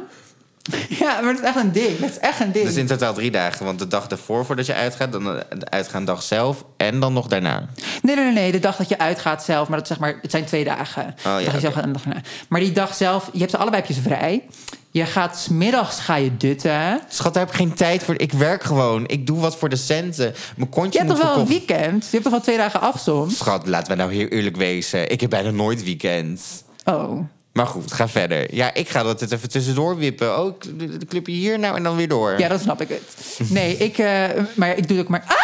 Ja, 0.89 1.21
maar 1.21 1.33
dat 1.33 1.43
is 1.43 1.49
echt 1.49 1.57
een 1.57 1.73
ding. 1.73 1.99
Dat 1.99 2.11
is 2.11 2.19
echt 2.19 2.41
een 2.41 2.53
ding. 2.53 2.67
Dus 2.67 2.77
in 2.77 2.87
totaal 2.87 3.15
drie 3.15 3.31
dagen. 3.31 3.65
Want 3.65 3.79
de 3.79 3.87
dag 3.87 4.07
ervoor 4.07 4.45
voordat 4.45 4.67
je 4.67 4.75
uitgaat, 4.75 5.13
dan 5.13 5.25
de 5.25 5.71
uitgaandag 5.71 6.23
zelf 6.23 6.65
en 6.77 7.01
dan 7.01 7.13
nog 7.13 7.27
daarna. 7.27 7.69
Nee, 8.03 8.15
nee, 8.17 8.25
nee, 8.25 8.35
nee. 8.35 8.53
De 8.53 8.59
dag 8.59 8.77
dat 8.77 8.89
je 8.89 8.99
uitgaat 8.99 9.45
zelf. 9.45 9.69
Maar 9.69 9.79
dat 9.79 9.87
zeg 9.87 9.99
maar, 9.99 10.19
het 10.23 10.31
zijn 10.31 10.45
twee 10.45 10.65
dagen. 10.65 11.15
ja, 11.25 11.39
De 11.39 11.45
dag 11.45 11.61
je 11.61 11.71
gaat 11.73 11.83
en 11.83 11.93
de 11.93 11.93
dag 11.93 12.03
erna. 12.05 12.21
Maar 12.49 12.61
die 12.61 12.73
dag 12.73 12.95
zelf, 12.95 13.31
je 13.33 13.39
hebt 13.39 13.51
ze 13.51 13.57
allebei 13.57 13.81
heb 13.81 13.91
je 13.91 13.95
ze 13.95 14.03
vrij. 14.03 14.43
Je 14.91 15.05
gaat 15.07 15.39
smiddags 15.39 15.99
ga 16.01 16.15
je 16.17 16.37
dutten. 16.37 17.01
Schat, 17.09 17.35
daar 17.35 17.43
heb 17.43 17.53
ik 17.53 17.59
geen 17.59 17.75
tijd 17.75 18.03
voor. 18.03 18.19
Ik 18.21 18.33
werk 18.33 18.63
gewoon. 18.63 19.05
Ik 19.07 19.27
doe 19.27 19.41
wat 19.41 19.57
voor 19.57 19.69
de 19.69 19.77
centen. 19.77 20.25
Mijn 20.25 20.35
Je 20.57 20.67
kontje 20.69 20.99
hebt 20.99 21.11
moet 21.11 21.21
toch 21.21 21.31
wel 21.35 21.43
een 21.43 21.49
weekend? 21.49 22.05
Je 22.05 22.11
hebt 22.11 22.23
toch 22.23 22.33
wel 22.33 22.41
twee 22.43 22.57
dagen 22.57 22.81
af 22.81 22.99
soms? 22.99 23.37
Schat, 23.37 23.67
laten 23.67 23.91
we 23.93 23.99
nou 23.99 24.13
heel 24.15 24.27
eerlijk 24.27 24.57
wezen. 24.57 25.11
Ik 25.11 25.21
heb 25.21 25.31
bijna 25.31 25.51
nooit 25.51 25.85
weekend. 25.85 26.65
Oh. 26.85 27.21
Maar 27.59 27.67
goed, 27.67 27.93
ga 27.93 28.09
verder. 28.09 28.55
Ja, 28.55 28.75
ik 28.75 28.89
ga 28.89 29.03
dat 29.03 29.21
het 29.21 29.33
even 29.33 29.49
tussendoor 29.49 29.97
wippen. 29.97 30.39
Oh, 30.39 30.61
de 30.77 30.99
de 30.99 31.07
clubje 31.07 31.33
hier 31.33 31.59
nou 31.59 31.77
en 31.77 31.83
dan 31.83 31.97
weer 31.97 32.09
door. 32.09 32.39
Ja, 32.39 32.49
dat 32.49 32.61
snap 32.61 32.81
ik 32.81 32.89
het. 32.89 33.41
Nee, 33.51 33.77
ik, 33.77 33.99
eh, 33.99 34.29
maar 34.55 34.77
ik 34.77 34.89
doe 34.89 34.97
het 34.97 35.07
ook 35.07 35.11
maar. 35.11 35.25
Ah! 35.27 35.37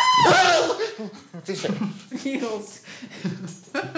Het 1.38 1.48
is 1.48 1.64
er. 1.64 1.74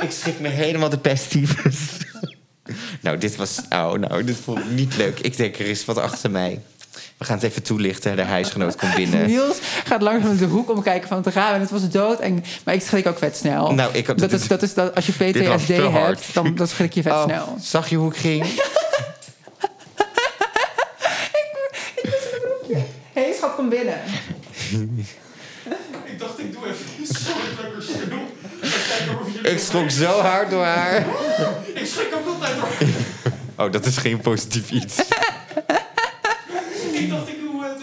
Ik 0.01 0.11
schrik 0.11 0.41
me 0.41 0.49
helemaal 0.49 0.89
de 0.89 0.99
pesttyfus. 0.99 1.79
nou, 3.03 3.19
dit 3.19 3.37
was... 3.37 3.61
Oh, 3.71 3.93
nou, 3.93 4.25
dit 4.25 4.37
vond 4.37 4.59
ik 4.59 4.71
niet 4.71 4.97
leuk. 4.97 5.21
Ik 5.21 5.37
denk, 5.37 5.59
er 5.59 5.67
is 5.67 5.85
wat 5.85 5.99
achter 5.99 6.31
mij. 6.31 6.63
We 7.19 7.25
gaan 7.25 7.35
het 7.37 7.45
even 7.45 7.63
toelichten. 7.63 8.17
De 8.17 8.23
huisgenoot 8.23 8.77
komt 8.77 8.95
binnen. 8.95 9.27
Niels 9.33 9.57
gaat 9.85 10.03
langzaam 10.03 10.37
de 10.37 10.45
hoek 10.45 10.71
omkijken 10.71 11.09
van 11.09 11.23
te 11.23 11.33
gaan. 11.33 11.55
En 11.55 11.61
het 11.61 11.71
was 11.71 11.89
dood. 11.91 12.21
En, 12.21 12.45
maar 12.65 12.75
ik 12.75 12.83
schrik 12.83 13.07
ook 13.07 13.19
vet 13.19 13.37
snel. 13.37 13.75
Nou, 13.75 13.95
ik 13.95 14.07
had- 14.07 14.19
dat 14.19 14.33
is, 14.33 14.49
dat 14.49 14.63
is 14.63 14.75
dat, 14.75 14.95
als 14.95 15.07
je 15.07 15.13
Dit 15.19 15.33
PTSD 15.33 15.69
hebt, 15.69 16.35
dan, 16.35 16.55
dan 16.55 16.69
schrik 16.69 16.93
je 16.95 17.03
vet 17.03 17.13
Oh, 17.13 17.23
snel. 17.25 17.57
zag 17.61 17.89
je 17.89 17.97
hoe 17.97 18.11
ik 18.11 18.17
ging? 18.17 18.45
Hé, 23.13 23.23
hey, 23.23 23.33
schat, 23.37 23.55
kom 23.55 23.69
binnen. 23.69 23.99
Ik 26.05 26.19
dacht, 26.19 26.39
ik 26.39 26.53
doe 26.53 26.63
even. 26.67 26.85
Kijken 28.89 29.21
of 29.21 29.33
jullie... 29.33 29.51
Ik 29.51 29.59
schrok 29.59 29.91
zo 29.91 30.21
hard 30.21 30.51
door 30.51 30.65
haar. 30.65 31.07
Ik 31.75 31.87
schrik 31.87 32.15
ook 32.15 32.27
altijd 32.27 32.55
door. 32.57 32.69
Oh, 33.59 33.73
dat 33.73 33.87
is 33.87 33.97
geen 33.97 34.21
positief 34.21 34.71
iets. 34.71 34.99
Ik 36.93 37.11
dacht, 37.11 37.29
ik 37.29 37.41
doe 37.41 37.65
het. 37.65 37.79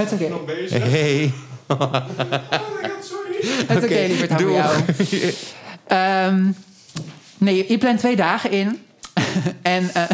Het 0.00 0.12
is 0.12 0.18
oké. 0.20 0.28
Nog 0.28 0.44
bezig. 0.44 0.82
Hey. 0.90 1.32
Oh 1.66 1.78
my 1.92 2.00
god, 2.88 3.04
sorry. 3.04 3.36
Het 3.66 3.76
is 3.78 3.84
oké, 3.84 4.06
lieverd, 4.06 4.30
hou 4.30 4.52
jou. 4.52 4.76
Ehm, 5.86 6.44
nee, 7.38 7.56
je- 7.56 7.64
je 7.68 7.78
plant 7.78 7.98
twee 7.98 8.16
dagen 8.16 8.50
in. 8.50 8.82
en, 9.62 9.90
eh, 9.94 10.04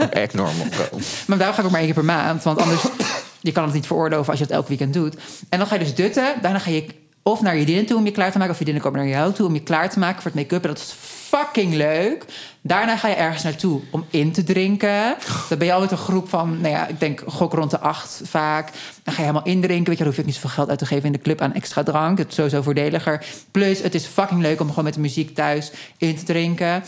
Echt 0.22 0.34
normal, 0.34 0.66
bro. 0.70 0.98
maar 1.26 1.38
daarom 1.38 1.54
ga 1.54 1.60
ik 1.60 1.66
ook 1.66 1.70
maar 1.72 1.80
één 1.80 1.92
keer 1.92 2.02
per 2.04 2.14
maand. 2.14 2.42
Want 2.42 2.60
anders, 2.60 2.82
je 3.40 3.52
kan 3.52 3.64
het 3.64 3.72
niet 3.74 3.86
veroorloven 3.86 4.30
als 4.30 4.38
je 4.38 4.44
het 4.44 4.54
elk 4.54 4.68
weekend 4.68 4.92
doet. 4.94 5.16
En 5.48 5.58
dan 5.58 5.66
ga 5.66 5.74
je 5.74 5.80
dus 5.80 5.94
dutten. 5.94 6.34
Daarna 6.42 6.58
ga 6.58 6.70
je 6.70 6.84
of 7.22 7.40
naar 7.40 7.52
je 7.56 7.58
vriendinnen 7.62 7.86
toe 7.86 7.96
om 7.98 8.04
je 8.04 8.10
klaar 8.12 8.30
te 8.32 8.38
maken... 8.38 8.52
of 8.52 8.58
vriendinnen 8.60 8.84
komen 8.90 9.06
naar 9.06 9.18
jou 9.18 9.32
toe 9.32 9.46
om 9.46 9.54
je 9.54 9.62
klaar 9.62 9.90
te 9.90 9.98
maken 9.98 10.22
voor 10.22 10.30
het 10.30 10.40
make-up. 10.40 10.62
En 10.62 10.68
dat 10.68 10.78
is 10.78 10.94
fucking 11.38 11.74
leuk. 11.74 12.24
Daarna 12.60 12.96
ga 12.96 13.08
je 13.08 13.14
ergens 13.14 13.42
naartoe 13.42 13.80
om 13.90 14.06
in 14.10 14.32
te 14.32 14.44
drinken. 14.44 15.16
Dan 15.48 15.58
ben 15.58 15.66
je 15.66 15.72
al 15.72 15.80
met 15.80 15.90
een 15.90 15.96
groep 15.96 16.28
van, 16.28 16.60
nou 16.60 16.74
ja, 16.74 16.86
ik 16.86 17.00
denk 17.00 17.22
gok 17.26 17.52
rond 17.52 17.70
de 17.70 17.78
acht 17.78 18.20
vaak. 18.24 18.70
Dan 19.02 19.14
ga 19.14 19.22
je 19.22 19.28
helemaal 19.28 19.46
indrinken. 19.46 19.86
Weet 19.88 19.98
je, 19.98 20.04
dan 20.04 20.06
hoef 20.06 20.14
je 20.14 20.20
ook 20.20 20.26
niet 20.26 20.34
zoveel 20.34 20.50
geld 20.50 20.68
uit 20.68 20.78
te 20.78 20.86
geven 20.86 21.04
in 21.04 21.12
de 21.12 21.20
club 21.20 21.40
aan 21.40 21.54
extra 21.54 21.82
drank. 21.82 22.18
Het 22.18 22.28
is 22.28 22.34
sowieso 22.34 22.62
voordeliger. 22.62 23.26
Plus, 23.50 23.82
het 23.82 23.94
is 23.94 24.06
fucking 24.06 24.40
leuk 24.40 24.60
om 24.60 24.68
gewoon 24.68 24.84
met 24.84 24.94
de 24.94 25.00
muziek 25.00 25.34
thuis 25.34 25.70
in 25.96 26.16
te 26.16 26.24
drinken. 26.24 26.82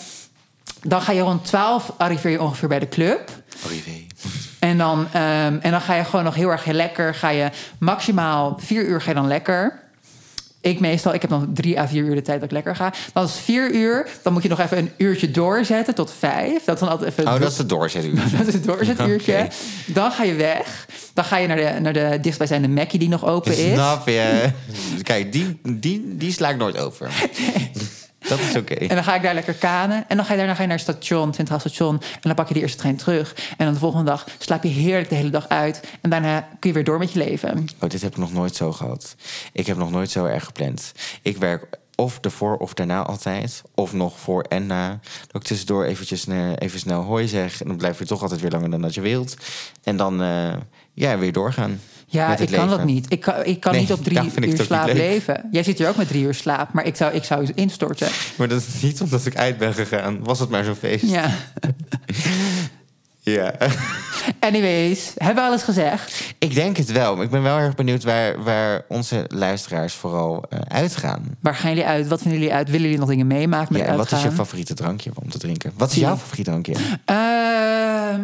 Dan 0.82 1.02
ga 1.02 1.12
je 1.12 1.20
rond 1.20 1.44
12 1.44 1.92
arriveer 1.96 2.30
je 2.30 2.42
ongeveer 2.42 2.68
bij 2.68 2.78
de 2.78 2.88
club. 2.88 3.30
Arrivé. 3.64 4.06
En 4.58 4.78
dan, 4.78 5.06
ehm, 5.12 5.56
en 5.60 5.70
dan 5.70 5.80
ga 5.80 5.94
je 5.94 6.04
gewoon 6.04 6.24
nog 6.24 6.34
heel 6.34 6.50
erg 6.50 6.64
lekker. 6.64 7.14
Ga 7.14 7.28
je 7.28 7.50
maximaal 7.78 8.56
vier 8.58 8.84
uur 8.84 9.00
ga 9.00 9.08
je 9.08 9.14
dan 9.14 9.26
lekker. 9.26 9.89
Ik 10.62 10.80
meestal, 10.80 11.14
ik 11.14 11.20
heb 11.20 11.30
dan 11.30 11.50
drie 11.54 11.80
à 11.80 11.88
vier 11.88 12.04
uur 12.04 12.14
de 12.14 12.22
tijd 12.22 12.40
dat 12.40 12.48
ik 12.48 12.54
lekker 12.54 12.76
ga. 12.76 12.92
Dan 13.12 13.24
is 13.24 13.38
vier 13.44 13.74
uur, 13.74 14.08
dan 14.22 14.32
moet 14.32 14.42
je 14.42 14.48
nog 14.48 14.60
even 14.60 14.78
een 14.78 14.90
uurtje 14.96 15.30
doorzetten 15.30 15.94
tot 15.94 16.12
vijf. 16.18 16.64
Dat 16.64 16.74
is 16.74 16.80
dan 16.80 16.88
altijd 16.88 17.10
even. 17.10 17.32
Oh, 17.32 17.40
dat 17.40 17.50
is 17.50 17.58
het 17.58 17.68
doorzetten. 17.68 18.14
dat 18.14 18.46
is 18.46 18.54
het 18.54 18.64
doorzetuurtje. 18.64 19.48
Dan 19.86 20.12
ga 20.12 20.22
je 20.22 20.34
weg. 20.34 20.86
Dan 21.14 21.24
ga 21.24 21.36
je 21.36 21.46
naar 21.46 21.56
de, 21.56 21.80
naar 21.80 21.92
de 21.92 22.18
dichtstbijzijnde 22.20 22.68
Mackie 22.68 22.98
die 22.98 23.08
nog 23.08 23.24
open 23.24 23.58
is. 23.58 23.72
Snap 23.72 24.08
je? 24.08 24.50
Kijk, 25.02 25.32
die, 25.32 25.60
die, 25.62 26.16
die 26.16 26.32
sla 26.32 26.48
ik 26.48 26.56
nooit 26.56 26.78
over. 26.78 27.10
Dat 28.30 28.38
is 28.38 28.56
oké. 28.56 28.74
En 28.74 28.94
dan 28.94 29.04
ga 29.04 29.14
ik 29.14 29.22
daar 29.22 29.34
lekker 29.34 29.54
kanen. 29.54 30.04
En 30.08 30.16
dan 30.16 30.24
ga 30.26 30.32
je 30.32 30.38
daarna 30.38 30.54
ga 30.54 30.62
je 30.62 30.68
naar 30.68 30.76
het 30.76 30.86
station, 30.86 31.34
Centraal 31.34 31.58
Station. 31.58 31.94
En 31.94 32.20
dan 32.20 32.34
pak 32.34 32.48
je 32.48 32.54
de 32.54 32.60
eerste 32.60 32.78
trein 32.78 32.96
terug. 32.96 33.34
En 33.56 33.64
dan 33.64 33.74
de 33.74 33.80
volgende 33.80 34.04
dag 34.04 34.26
slaap 34.38 34.62
je 34.62 34.68
heerlijk 34.68 35.08
de 35.08 35.14
hele 35.14 35.30
dag 35.30 35.48
uit. 35.48 35.80
En 36.00 36.10
daarna 36.10 36.40
kun 36.58 36.70
je 36.70 36.74
weer 36.74 36.84
door 36.84 36.98
met 36.98 37.12
je 37.12 37.18
leven. 37.18 37.68
Oh, 37.80 37.88
dit 37.90 38.02
heb 38.02 38.10
ik 38.10 38.18
nog 38.18 38.32
nooit 38.32 38.56
zo 38.56 38.72
gehad. 38.72 39.14
Ik 39.52 39.66
heb 39.66 39.76
nog 39.76 39.90
nooit 39.90 40.10
zo 40.10 40.24
erg 40.24 40.44
gepland. 40.44 40.92
Ik 41.22 41.36
werk 41.36 41.66
of 42.00 42.18
ervoor 42.20 42.56
of 42.56 42.74
daarna 42.74 43.02
altijd. 43.02 43.62
Of 43.74 43.92
nog 43.92 44.18
voor 44.18 44.42
en 44.42 44.66
na. 44.66 45.00
Dat 45.26 45.42
ik 45.42 45.48
tussendoor 45.48 45.84
eventjes 45.84 46.26
eh, 46.26 46.52
even 46.58 46.78
snel 46.78 47.02
hoi 47.02 47.28
zeg. 47.28 47.60
En 47.60 47.68
dan 47.68 47.76
blijf 47.76 47.98
je 47.98 48.06
toch 48.06 48.22
altijd 48.22 48.40
weer 48.40 48.50
langer 48.50 48.70
dan 48.70 48.80
dat 48.80 48.94
je 48.94 49.00
wilt. 49.00 49.36
En 49.82 49.96
dan 49.96 50.22
eh, 50.22 50.52
ja, 50.92 51.18
weer 51.18 51.32
doorgaan. 51.32 51.80
Ja, 52.06 52.36
ik 52.36 52.50
kan 52.50 52.68
dat 52.68 52.84
niet. 52.84 53.12
Ik 53.12 53.20
kan, 53.20 53.44
ik 53.44 53.60
kan 53.60 53.72
Nee, 53.72 53.80
niet 53.80 53.92
op 53.92 54.04
drie 54.04 54.48
uur 54.48 54.64
slaap 54.64 54.92
leven. 54.92 55.48
Jij 55.50 55.62
zit 55.62 55.78
hier 55.78 55.88
ook 55.88 55.96
met 55.96 56.08
drie 56.08 56.24
uur 56.24 56.34
slaap. 56.34 56.72
Maar 56.72 56.84
ik 56.84 56.96
zou, 56.96 57.14
ik 57.14 57.24
zou 57.24 57.52
instorten. 57.54 58.08
Maar 58.36 58.48
dat 58.48 58.60
is 58.60 58.82
niet 58.82 59.00
omdat 59.00 59.26
ik 59.26 59.36
uit 59.36 59.58
ben 59.58 59.74
gegaan. 59.74 60.24
Was 60.24 60.38
het 60.40 60.48
maar 60.48 60.64
zo'n 60.64 60.74
feest. 60.74 61.04
Ja. 61.04 61.30
Ja. 63.22 63.54
Anyways, 64.38 65.12
hebben 65.16 65.42
we 65.42 65.48
alles 65.48 65.62
gezegd? 65.62 66.34
Ik 66.38 66.54
denk 66.54 66.76
het 66.76 66.92
wel. 66.92 67.14
Maar 67.16 67.24
ik 67.24 67.30
ben 67.30 67.42
wel 67.42 67.58
erg 67.58 67.74
benieuwd 67.74 68.04
waar, 68.04 68.42
waar 68.42 68.84
onze 68.88 69.24
luisteraars 69.28 69.94
vooral 69.94 70.44
eh, 70.48 70.58
uitgaan. 70.68 71.36
Waar 71.40 71.54
gaan 71.54 71.70
jullie 71.70 71.86
uit? 71.86 72.08
Wat 72.08 72.20
vinden 72.20 72.38
jullie 72.40 72.54
uit? 72.54 72.66
Willen 72.66 72.82
jullie 72.82 72.98
nog 72.98 73.08
dingen 73.08 73.26
meemaken 73.26 73.72
met 73.72 73.82
Ja, 73.82 73.88
en 73.88 73.96
wat 73.96 74.12
is 74.12 74.22
je 74.22 74.30
favoriete 74.30 74.74
drankje 74.74 75.10
om 75.22 75.30
te 75.30 75.38
drinken? 75.38 75.72
Wat 75.76 75.90
is 75.90 75.96
jouw 75.96 76.16
favoriete 76.16 76.50
drankje? 76.50 76.74
Ehm, 77.04 78.20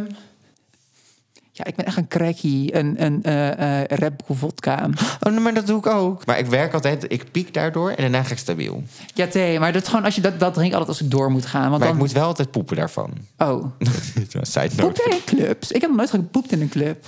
ja, 1.56 1.64
ik 1.64 1.74
ben 1.74 1.84
echt 1.86 1.96
een 1.96 2.08
crackie. 2.08 2.74
Een, 2.76 3.02
een 3.04 3.22
eh 3.22 3.80
eh 3.82 3.84
Red 3.98 4.12
Bull 4.26 4.36
vodka. 4.36 4.88
Oh, 5.20 5.38
maar 5.38 5.54
dat 5.54 5.66
doe 5.66 5.78
ik 5.78 5.86
ook. 5.86 6.26
Maar 6.26 6.38
ik 6.38 6.46
werk 6.46 6.72
altijd, 6.72 7.04
ik 7.12 7.30
piek 7.30 7.54
daardoor 7.54 7.90
en 7.90 7.96
daarna 7.96 8.22
ga 8.22 8.32
ik 8.32 8.38
stabiel. 8.38 8.82
Ja, 9.14 9.26
thee. 9.26 9.58
Maar 9.58 9.72
dat 9.72 9.88
gewoon 9.88 10.04
als 10.04 10.14
je 10.14 10.20
dat, 10.20 10.40
dat 10.40 10.54
drinkt 10.54 10.72
altijd 10.74 10.96
als 10.96 11.00
ik 11.06 11.10
door 11.10 11.30
moet 11.30 11.46
gaan. 11.46 11.60
Want 11.60 11.70
Maar 11.78 11.86
dan... 11.88 11.96
ik 11.96 12.02
moet 12.02 12.12
wel 12.12 12.24
altijd 12.26 12.50
poepen 12.50 12.76
daarvan. 12.76 13.10
Oh, 13.38 13.64
Side 14.42 14.70
note. 14.76 15.02
in 15.10 15.24
clubs? 15.24 15.72
Ik 15.72 15.80
heb 15.80 15.90
nog 15.90 15.98
nooit 15.98 16.10
gepoept 16.10 16.52
in 16.52 16.60
een 16.60 16.68
club. 16.68 17.04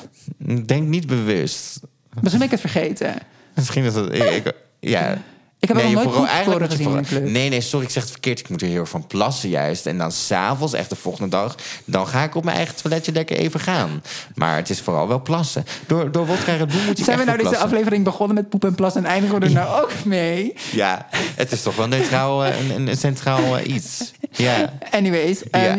Denk 0.67 0.89
niet 0.89 1.07
bewust. 1.07 1.81
Misschien 2.15 2.39
ben 2.39 2.43
ik 2.43 2.51
het 2.51 2.61
vergeten. 2.71 3.15
Misschien 3.55 3.85
is 3.85 3.95
dat... 3.95 4.13
Ik, 4.15 4.23
ik- 4.23 4.55
ja. 4.81 5.19
Ik 5.61 5.69
heb 5.69 5.77
nog 5.77 5.93
nooit 5.93 6.05
vooral- 6.09 6.27
poepsporen 6.45 6.71
in 6.99 7.05
club. 7.05 7.25
Nee, 7.29 7.49
nee, 7.49 7.61
sorry, 7.61 7.87
ik 7.87 7.93
zeg 7.93 8.03
het 8.03 8.13
verkeerd. 8.13 8.41
Ik 8.41 8.49
moet 8.49 8.63
er 8.63 8.69
heel 8.69 8.81
erg 8.81 8.89
van 8.89 9.07
plassen 9.07 9.49
juist. 9.49 9.87
En 9.87 9.99
dan 9.99 10.13
s'avonds, 10.13 10.73
echt 10.73 10.89
de 10.91 10.97
volgende 10.97 11.29
dag... 11.29 11.55
dan 11.85 12.07
ga 12.07 12.23
ik 12.23 12.35
op 12.35 12.45
mijn 12.45 12.57
eigen 12.57 12.75
toiletje 12.77 13.13
lekker 13.13 13.37
even 13.37 13.61
gaan. 13.61 14.03
Maar 14.35 14.57
het 14.57 14.71
is 14.71 14.81
vooral 14.81 15.09
wel 15.09 15.23
plassen. 15.23 15.65
Door, 15.87 16.13
door 16.13 16.27
wodka 16.27 16.55
Red 16.55 16.69
Bull 16.69 16.85
moet 16.87 16.99
je 16.99 17.05
Zijn 17.05 17.19
we 17.19 17.25
nou 17.25 17.37
deze 17.37 17.49
plassen. 17.49 17.71
aflevering 17.71 18.05
begonnen 18.05 18.35
met 18.37 18.49
poep 18.49 18.65
en 18.65 18.75
plas 18.75 18.95
en 18.95 19.05
eindigen 19.05 19.41
we 19.41 19.47
er 19.47 19.53
nou 19.53 19.83
ook 19.83 19.93
mee? 20.05 20.55
Ja, 20.73 21.07
het 21.35 21.53
is 21.53 21.63
toch 21.63 21.77
wel 21.77 21.89
neutraal, 21.89 22.45
eh, 22.45 22.61
een, 22.77 22.87
een, 22.89 22.97
centraal 22.97 23.57
eh, 23.59 23.67
iets. 23.75 24.13
Ja. 24.31 24.73
Anyways, 24.91 25.43
Ja. 25.51 25.59
ehm, 25.59 25.79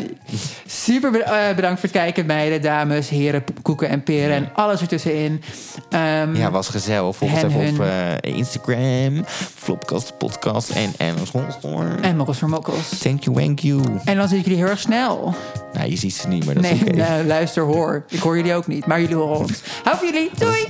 super 0.68 1.22
eh, 1.22 1.56
bedankt 1.56 1.80
voor 1.80 1.90
het 1.90 1.98
kijken, 1.98 2.26
meiden, 2.26 2.62
dames, 2.62 3.10
heren, 3.10 3.44
koeken 3.62 3.90
en 3.90 4.04
peren 4.04 4.36
en 4.36 4.50
alles 4.54 4.82
ertussenin. 4.82 5.42
Ehm, 5.90 6.36
ja, 6.36 6.52
was 6.52 6.70
gezellig. 6.70 7.16
Volg 7.16 7.32
ons 7.34 7.44
op 7.44 7.54
hun. 7.54 7.82
eh, 7.82 8.36
Instagram, 8.38 9.26
Flopcast 9.70 10.18
Podcast 10.18 10.70
en 10.98 11.16
Hondstore. 11.32 11.96
En 12.02 12.18
mokkels 12.18 12.38
voor 12.38 12.50
mokkels. 12.50 12.90
Thank 13.00 13.24
you, 13.24 13.38
thank 13.38 13.60
you. 13.60 13.82
En 14.06 14.16
dan 14.18 14.28
zie 14.28 14.38
ik 14.38 14.44
jullie 14.44 14.60
heel 14.60 14.70
erg 14.70 14.80
snel. 14.80 15.34
Nou, 15.74 15.90
je 15.90 15.96
ziet 15.98 16.14
ze 16.16 16.28
niet, 16.28 16.46
maar 16.46 16.54
dat 16.54 16.64
Nee, 16.64 16.74
is 16.74 16.82
oké. 16.82 16.92
nee, 16.96 17.26
luister, 17.26 17.64
hoor. 17.64 18.04
Ik 18.10 18.20
hoor 18.20 18.36
jullie 18.38 18.54
ook 18.54 18.68
niet, 18.68 18.86
maar 18.86 19.02
jullie 19.02 19.16
horen 19.16 19.38
ons. 19.38 19.62
Hou 19.84 19.98
van 19.98 20.08
jullie. 20.08 20.30
Doei! 20.38 20.68